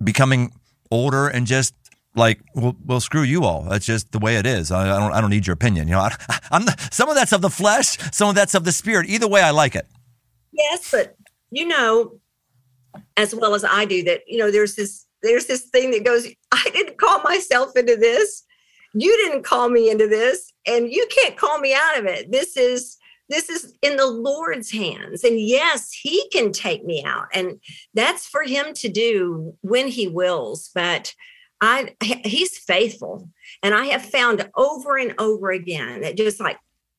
[0.03, 0.53] becoming
[0.91, 1.75] older and just
[2.15, 3.63] like, well, well, screw you all.
[3.63, 4.71] That's just the way it is.
[4.71, 5.89] I, I don't, I don't need your opinion.
[5.89, 8.73] You know, I, am some of that's of the flesh, some of that's of the
[8.73, 9.09] spirit.
[9.09, 9.87] Either way, I like it.
[10.53, 11.17] Yes, but
[11.51, 12.19] you know,
[13.17, 16.27] as well as I do, that you know, there's this there's this thing that goes,
[16.53, 18.45] I didn't call myself into this.
[18.95, 22.33] You didn't call me into this, and you can't call me out of it.
[22.33, 22.97] This is
[23.29, 25.23] this is in the Lord's hands.
[25.23, 27.27] And yes, he can take me out.
[27.35, 27.61] And
[27.93, 30.71] that's for him to do when he wills.
[30.75, 31.15] But
[31.61, 33.29] I he's faithful.
[33.63, 36.59] And I have found over and over again that just like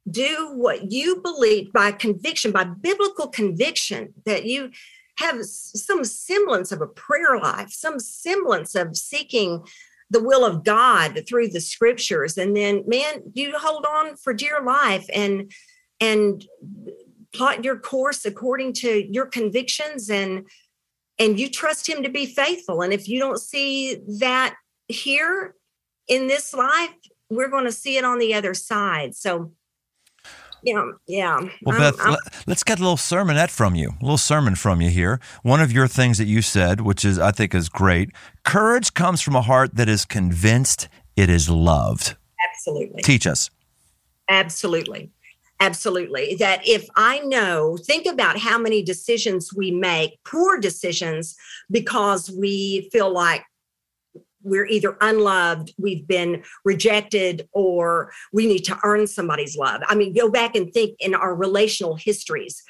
[0.09, 4.71] do what you believe by conviction, by biblical conviction, that you
[5.19, 9.63] have some semblance of a prayer life, some semblance of seeking
[10.09, 12.37] the will of God through the scriptures.
[12.37, 15.51] And then, man, you hold on for dear life and
[15.99, 16.45] and
[17.33, 20.47] plot your course according to your convictions and
[21.19, 22.81] and you trust him to be faithful.
[22.81, 24.55] And if you don't see that
[24.87, 25.53] here
[26.07, 26.93] in this life,
[27.29, 29.15] we're going to see it on the other side.
[29.15, 29.51] So
[30.63, 31.39] yeah, yeah.
[31.63, 32.15] Well, Beth, I'm,
[32.47, 35.19] let's get a little sermonette from you, a little sermon from you here.
[35.43, 38.11] One of your things that you said, which is I think is great.
[38.43, 42.15] Courage comes from a heart that is convinced it is loved.
[42.53, 43.01] Absolutely.
[43.01, 43.49] Teach us.
[44.29, 45.11] Absolutely.
[45.59, 46.35] Absolutely.
[46.35, 51.35] That if I know, think about how many decisions we make, poor decisions,
[51.69, 53.43] because we feel like
[54.41, 59.81] we're either unloved, we've been rejected, or we need to earn somebody's love.
[59.87, 62.63] I mean, go back and think in our relational histories,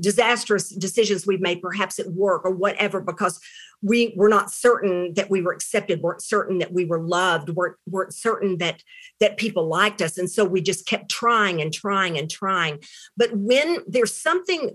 [0.00, 3.40] disastrous decisions we've made, perhaps at work or whatever, because
[3.82, 7.76] we were not certain that we were accepted, weren't certain that we were loved, weren't,
[7.86, 8.82] weren't certain that
[9.20, 12.78] that people liked us, and so we just kept trying and trying and trying.
[13.16, 14.70] But when there's something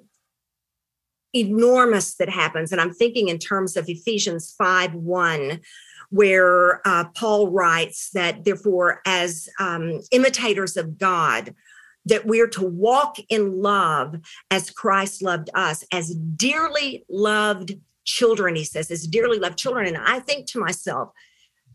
[1.33, 5.59] enormous that happens, and I'm thinking in terms of Ephesians 5 1
[6.11, 11.55] where uh, Paul writes that, therefore, as um, imitators of God,
[12.05, 14.15] that we're to walk in love
[14.49, 19.87] as Christ loved us, as dearly loved children, he says, as dearly loved children.
[19.87, 21.09] And I think to myself,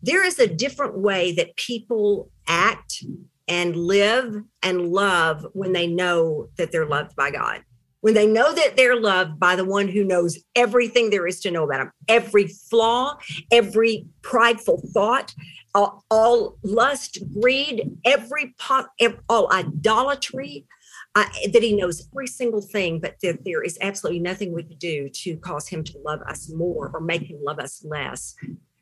[0.02, 3.02] there is a different way that people act
[3.48, 7.62] and live and love when they know that they're loved by God
[8.06, 11.50] when they know that they're loved by the one who knows everything there is to
[11.50, 13.18] know about them, every flaw,
[13.50, 15.34] every prideful thought,
[15.74, 18.90] all, all lust, greed, every pot,
[19.28, 20.68] all idolatry,
[21.16, 24.78] uh, that he knows every single thing, but that there is absolutely nothing we can
[24.78, 28.36] do to cause him to love us more or make him love us less.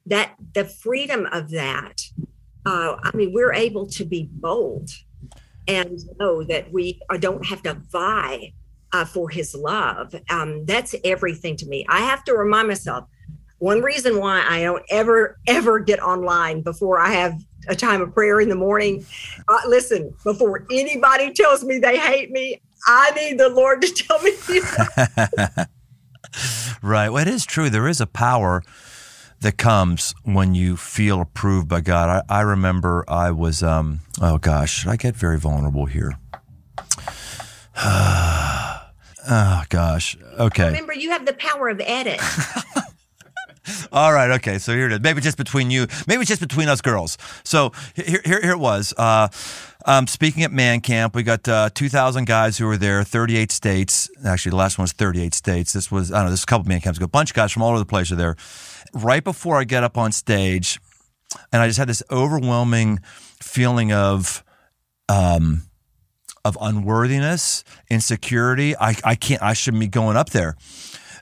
[0.04, 2.02] That the freedom of that,
[2.66, 4.90] uh, I mean, we're able to be bold
[5.66, 8.52] and know that we don't have to vie
[8.94, 10.14] uh, for his love.
[10.30, 11.84] Um, that's everything to me.
[11.88, 13.06] I have to remind myself
[13.58, 17.34] one reason why I don't ever, ever get online before I have
[17.66, 19.04] a time of prayer in the morning.
[19.48, 24.22] Uh, listen, before anybody tells me they hate me, I need the Lord to tell
[24.22, 24.30] me.
[26.82, 27.08] right.
[27.08, 27.68] Well, it is true.
[27.70, 28.62] There is a power
[29.40, 32.22] that comes when you feel approved by God.
[32.28, 36.12] I, I remember I was, um, oh gosh, I get very vulnerable here.
[39.28, 40.16] Oh gosh.
[40.38, 40.66] Okay.
[40.66, 42.20] Remember, you have the power of edit.
[43.92, 44.30] All right.
[44.32, 44.58] Okay.
[44.58, 45.00] So here it is.
[45.00, 45.86] Maybe just between you.
[46.06, 47.16] Maybe just between us girls.
[47.44, 48.92] So here, here, here it was.
[48.96, 49.28] Uh,
[49.86, 54.10] um, speaking at Man Camp, we got uh, 2,000 guys who were there, 38 states.
[54.24, 55.72] Actually, the last one was 38 states.
[55.74, 57.04] This was, I don't know, this is a couple Man Camps ago.
[57.04, 58.36] A bunch of guys from all over the place are there.
[58.94, 60.80] Right before I get up on stage,
[61.52, 63.00] and I just had this overwhelming
[63.42, 64.42] feeling of,
[65.08, 65.62] um,
[66.44, 68.76] of unworthiness, insecurity.
[68.76, 70.56] I, I can't, I shouldn't be going up there.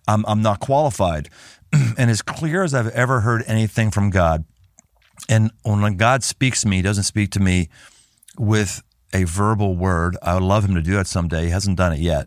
[0.09, 1.29] I'm, I'm not qualified.
[1.73, 4.45] and as clear as I've ever heard anything from God,
[5.29, 7.69] and when God speaks to me, He doesn't speak to me
[8.37, 8.83] with
[9.15, 10.17] a verbal word.
[10.23, 11.45] I would love Him to do that someday.
[11.45, 12.27] He hasn't done it yet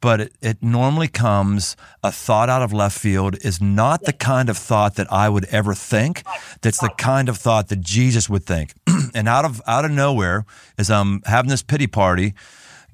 [0.00, 4.48] but it, it, normally comes a thought out of left field is not the kind
[4.48, 6.22] of thought that I would ever think.
[6.62, 8.74] That's the kind of thought that Jesus would think.
[9.14, 10.44] and out of out of nowhere,
[10.78, 12.34] as I'm having this pity party,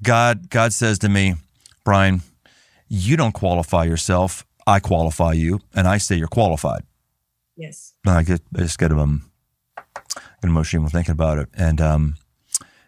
[0.01, 1.35] God God says to me,
[1.83, 2.21] Brian,
[2.87, 4.45] you don't qualify yourself.
[4.65, 6.83] I qualify you, and I say you're qualified.
[7.57, 7.93] Yes.
[8.05, 9.29] And I get I just get um
[9.95, 12.15] get emotional thinking about it, and um,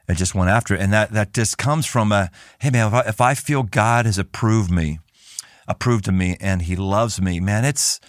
[0.08, 2.30] I just went after it, and that that just comes from a
[2.60, 5.00] hey man, if I, if I feel God has approved me,
[5.68, 8.00] approved of me, and He loves me, man, it's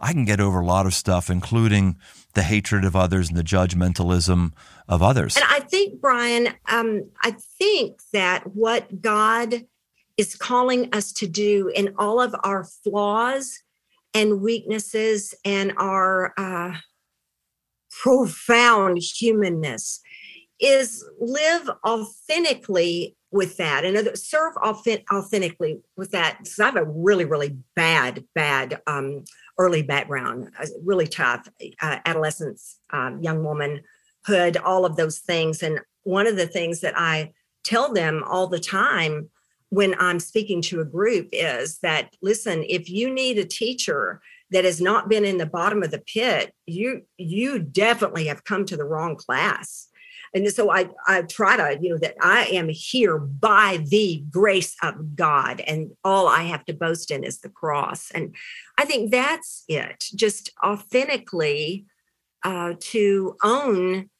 [0.00, 1.96] I can get over a lot of stuff, including
[2.34, 4.52] the hatred of others and the judgmentalism
[4.88, 5.36] of others.
[5.36, 9.64] And I think, Brian, um, I think that what God
[10.16, 13.60] is calling us to do in all of our flaws
[14.12, 16.76] and weaknesses and our uh,
[17.90, 20.00] profound humanness
[20.60, 26.38] is live authentically with that and serve authentically with that.
[26.38, 29.24] Because I have a really, really bad, bad um,
[29.58, 30.50] early background,
[30.82, 31.48] really tough
[31.82, 35.62] uh, adolescence, um, young womanhood, all of those things.
[35.62, 37.32] And one of the things that I
[37.64, 39.30] tell them all the time
[39.70, 44.20] when I'm speaking to a group is that listen, if you need a teacher
[44.52, 48.64] that has not been in the bottom of the pit, you you definitely have come
[48.66, 49.88] to the wrong class.
[50.34, 54.74] And so I, I try to, you know, that I am here by the grace
[54.82, 58.10] of God, and all I have to boast in is the cross.
[58.10, 58.34] And
[58.76, 61.86] I think that's it, just authentically
[62.42, 64.10] uh, to own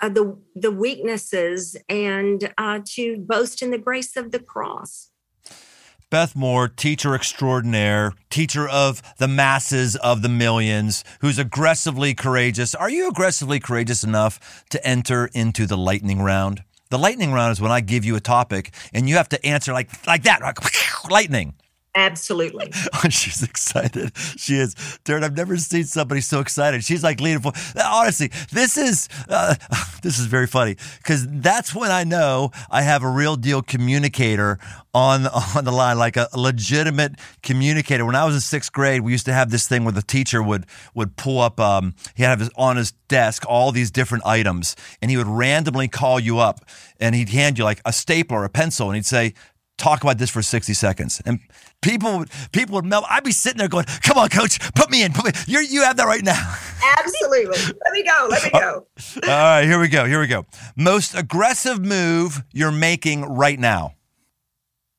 [0.00, 5.09] uh, the the weaknesses and uh, to boast in the grace of the cross.
[6.10, 12.74] Beth Moore, teacher extraordinaire, teacher of the masses of the millions, who's aggressively courageous.
[12.74, 16.64] Are you aggressively courageous enough to enter into the lightning round?
[16.88, 19.72] The lightning round is when I give you a topic and you have to answer
[19.72, 20.58] like like that, like
[21.10, 21.54] lightning.
[21.94, 22.70] Absolutely.
[23.10, 24.16] She's excited.
[24.16, 24.74] She is.
[25.04, 26.84] Darren, I've never seen somebody so excited.
[26.84, 27.52] She's like leaning for.
[27.84, 29.56] Honestly, this is uh,
[30.02, 34.58] this is very funny because that's when I know I have a real deal communicator
[34.94, 38.04] on on the line, like a legitimate communicator.
[38.04, 40.42] When I was in sixth grade, we used to have this thing where the teacher
[40.42, 41.58] would would pull up.
[41.58, 45.88] Um, he had his, on his desk all these different items, and he would randomly
[45.88, 46.60] call you up,
[47.00, 49.34] and he'd hand you like a stapler, a pencil, and he'd say,
[49.80, 51.20] talk about this for 60 seconds.
[51.24, 51.40] And
[51.82, 53.04] people would people would melt.
[53.08, 55.12] I'd be sitting there going, come on, coach, put me in.
[55.12, 55.32] Put me.
[55.46, 56.56] you you have that right now.
[56.98, 57.46] Absolutely.
[57.84, 58.26] Let me go.
[58.28, 58.86] Let me go.
[59.24, 60.04] All right, here we go.
[60.04, 60.46] Here we go.
[60.76, 63.94] Most aggressive move you're making right now.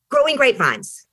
[0.09, 1.07] Growing grapevines.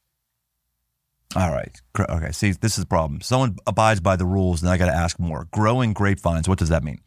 [1.37, 1.81] All right.
[1.99, 2.33] Okay.
[2.33, 3.21] See, this is the problem.
[3.21, 5.47] Someone abides by the rules, and I got to ask more.
[5.53, 6.49] Growing grapevines.
[6.49, 7.01] What does that mean?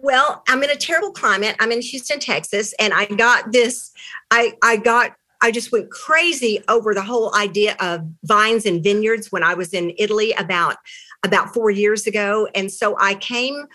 [0.00, 1.54] Well, I'm in a terrible climate.
[1.60, 3.92] I'm in Houston, Texas, and I got this.
[4.32, 5.12] I I got
[5.42, 9.74] I just went crazy over the whole idea of vines and vineyards when I was
[9.74, 10.76] in Italy about
[11.24, 12.48] about 4 years ago.
[12.54, 13.66] And so I came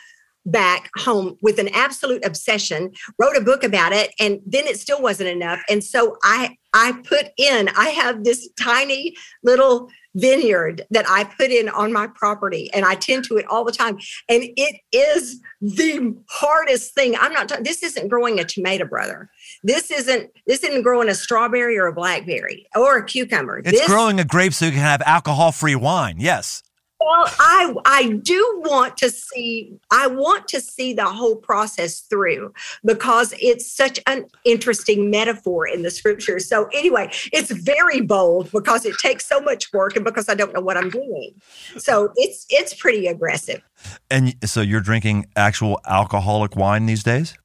[0.46, 5.02] back home with an absolute obsession wrote a book about it and then it still
[5.02, 5.62] wasn't enough.
[5.70, 11.52] And so i i put in i have this tiny little vineyard that i put
[11.52, 13.98] in on my property and i tend to it all the time
[14.30, 19.30] and it is the hardest thing i'm not this isn't growing a tomato brother
[19.64, 23.60] this isn't this isn't growing a strawberry or a blackberry or a cucumber.
[23.60, 26.18] It's this, growing a grape so you can have alcohol-free wine.
[26.20, 26.64] Yes.
[27.00, 32.54] Well, I I do want to see I want to see the whole process through
[32.84, 36.40] because it's such an interesting metaphor in the scripture.
[36.40, 40.54] So anyway, it's very bold because it takes so much work and because I don't
[40.54, 41.34] know what I'm doing.
[41.78, 43.62] So it's it's pretty aggressive.
[44.10, 47.36] And so you're drinking actual alcoholic wine these days?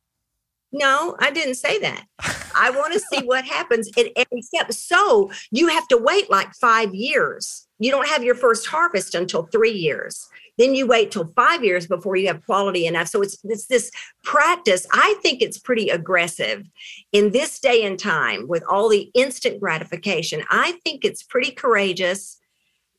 [0.72, 2.06] No, I didn't say that.
[2.54, 4.72] I want to see what happens at every step.
[4.72, 7.66] So you have to wait like five years.
[7.82, 10.28] You don't have your first harvest until three years.
[10.56, 13.08] Then you wait till five years before you have quality enough.
[13.08, 13.90] So it's, it's this
[14.22, 14.86] practice.
[14.92, 16.68] I think it's pretty aggressive
[17.10, 20.44] in this day and time with all the instant gratification.
[20.48, 22.38] I think it's pretty courageous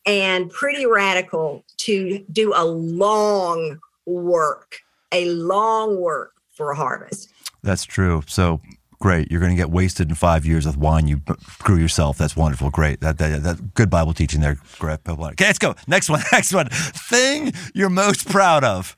[0.06, 4.80] and pretty radical to do a long work,
[5.14, 7.32] a long work for a harvest.
[7.62, 8.22] That's true.
[8.28, 8.60] So
[9.04, 9.30] great.
[9.30, 11.22] You're going to get wasted in five years with wine you
[11.60, 12.18] grew yourself.
[12.18, 12.70] That's wonderful.
[12.70, 13.02] Great.
[13.02, 14.56] That, that, that good Bible teaching there.
[14.80, 15.00] Great.
[15.06, 15.76] Okay, let's go.
[15.88, 16.22] Next one.
[16.32, 16.70] Next one.
[16.70, 18.96] Thing you're most proud of.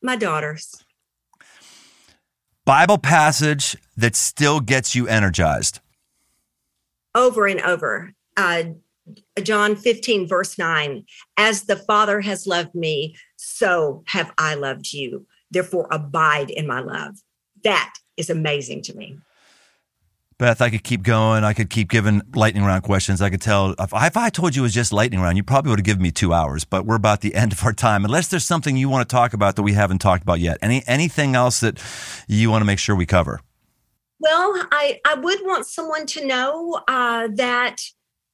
[0.00, 0.82] My daughters.
[2.64, 5.80] Bible passage that still gets you energized.
[7.14, 8.14] Over and over.
[8.34, 8.64] Uh,
[9.42, 11.04] John 15, verse 9.
[11.36, 15.26] As the Father has loved me, so have I loved you.
[15.50, 17.16] Therefore, abide in my love
[17.62, 19.18] that is amazing to me.
[20.38, 21.44] Beth, I could keep going.
[21.44, 23.22] I could keep giving lightning round questions.
[23.22, 25.42] I could tell if I, if I told you it was just lightning round, you
[25.42, 26.64] probably would have given me two hours.
[26.64, 28.04] But we're about the end of our time.
[28.04, 30.58] Unless there's something you want to talk about that we haven't talked about yet.
[30.60, 31.82] Any anything else that
[32.28, 33.40] you want to make sure we cover?
[34.18, 37.80] Well, I I would want someone to know uh, that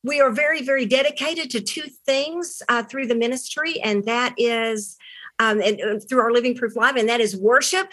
[0.03, 4.97] we are very, very dedicated to two things uh, through the ministry, and that is
[5.39, 7.93] um, and uh, through our Living Proof Live, and that is worship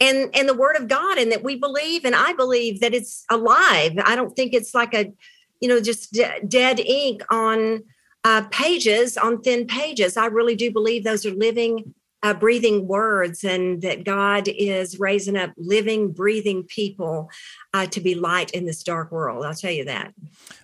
[0.00, 3.24] and and the Word of God, and that we believe, and I believe that it's
[3.30, 3.92] alive.
[4.04, 5.12] I don't think it's like a,
[5.60, 7.82] you know, just de- dead ink on
[8.24, 10.16] uh, pages on thin pages.
[10.16, 15.36] I really do believe those are living uh, breathing words and that God is raising
[15.36, 17.30] up living, breathing people
[17.72, 19.44] uh, to be light in this dark world.
[19.44, 20.12] I'll tell you that.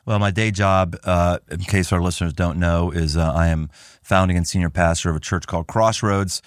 [0.04, 3.70] Well, my day job, uh, in case our listeners don't know, is uh, I am
[4.02, 6.42] founding and senior pastor of a church called Crossroads.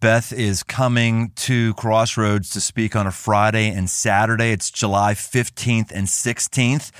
[0.00, 4.50] Beth is coming to Crossroads to speak on a Friday and Saturday.
[4.50, 6.90] It's July 15th and 16th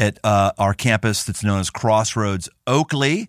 [0.00, 3.28] at uh, our campus that's known as Crossroads Oakley.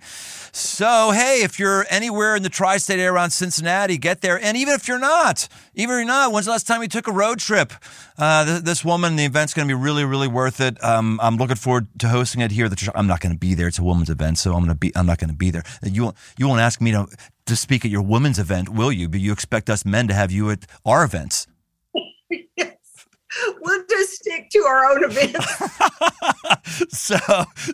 [0.53, 4.39] So, hey, if you're anywhere in the tri state area around Cincinnati, get there.
[4.41, 7.07] And even if you're not, even if you're not, when's the last time you took
[7.07, 7.74] a road trip?
[8.17, 10.82] Uh, this, this, woman, the event's going to be really, really worth it.
[10.84, 12.69] Um, I'm looking forward to hosting it here.
[12.95, 13.67] I'm not going to be there.
[13.67, 14.91] It's a woman's event, so I'm going to be.
[14.95, 15.63] I'm not going to be there.
[15.84, 17.07] You won't, you won't ask me to
[17.45, 19.09] to speak at your women's event, will you?
[19.09, 21.47] But you expect us men to have you at our events.
[23.61, 25.45] we'll just stick to our own events.
[26.97, 27.17] so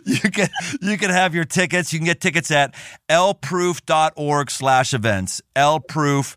[0.04, 0.48] you can
[0.80, 1.92] you can have your tickets.
[1.92, 2.74] You can get tickets at
[3.08, 5.42] lproof.org slash events.
[5.56, 6.36] lproof.org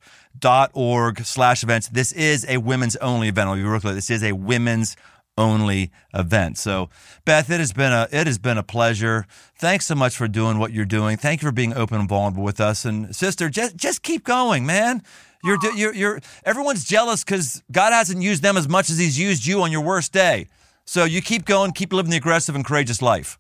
[1.25, 1.89] slash events.
[1.89, 3.49] This is a women's only event.
[3.49, 3.93] I'll be real clear.
[3.93, 4.95] This is a women's
[5.37, 6.57] only event.
[6.57, 6.89] So
[7.25, 9.25] Beth, it has been a it has been a pleasure.
[9.57, 11.17] Thanks so much for doing what you're doing.
[11.17, 12.85] Thank you for being open and vulnerable with us.
[12.85, 15.03] And sister, just just keep going, man.
[15.43, 19.45] You're, you're, you're, everyone's jealous because God hasn't used them as much as He's used
[19.45, 20.47] you on your worst day.
[20.85, 23.37] So you keep going, keep living the aggressive and courageous life.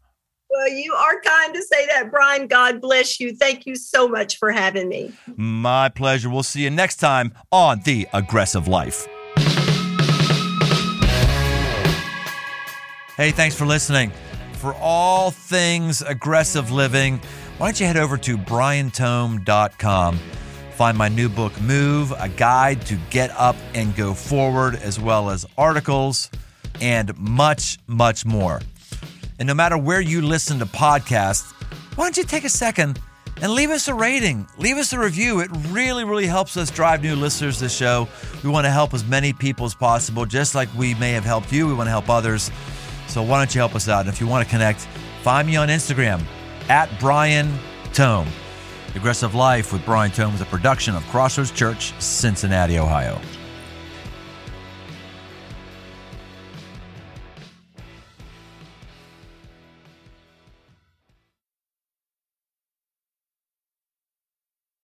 [0.49, 2.47] Well, you are kind to say that, Brian.
[2.47, 3.35] God bless you.
[3.35, 5.13] Thank you so much for having me.
[5.35, 6.29] My pleasure.
[6.29, 9.07] We'll see you next time on The Aggressive Life.
[13.15, 14.11] Hey, thanks for listening.
[14.53, 17.21] For all things aggressive living,
[17.57, 20.19] why don't you head over to briantome.com
[20.81, 25.29] find my new book, Move, a guide to get up and go forward, as well
[25.29, 26.31] as articles
[26.81, 28.59] and much, much more.
[29.37, 31.53] And no matter where you listen to podcasts,
[31.95, 32.99] why don't you take a second
[33.43, 35.39] and leave us a rating, leave us a review.
[35.41, 38.07] It really, really helps us drive new listeners to the show.
[38.43, 41.53] We want to help as many people as possible, just like we may have helped
[41.53, 41.67] you.
[41.67, 42.49] We want to help others.
[43.07, 43.99] So why don't you help us out?
[43.99, 44.79] And if you want to connect,
[45.21, 46.23] find me on Instagram
[46.69, 47.55] at Brian
[47.93, 48.27] Tome.
[48.93, 53.21] Aggressive Life with Brian Tome is a production of Crossroads Church, Cincinnati, Ohio.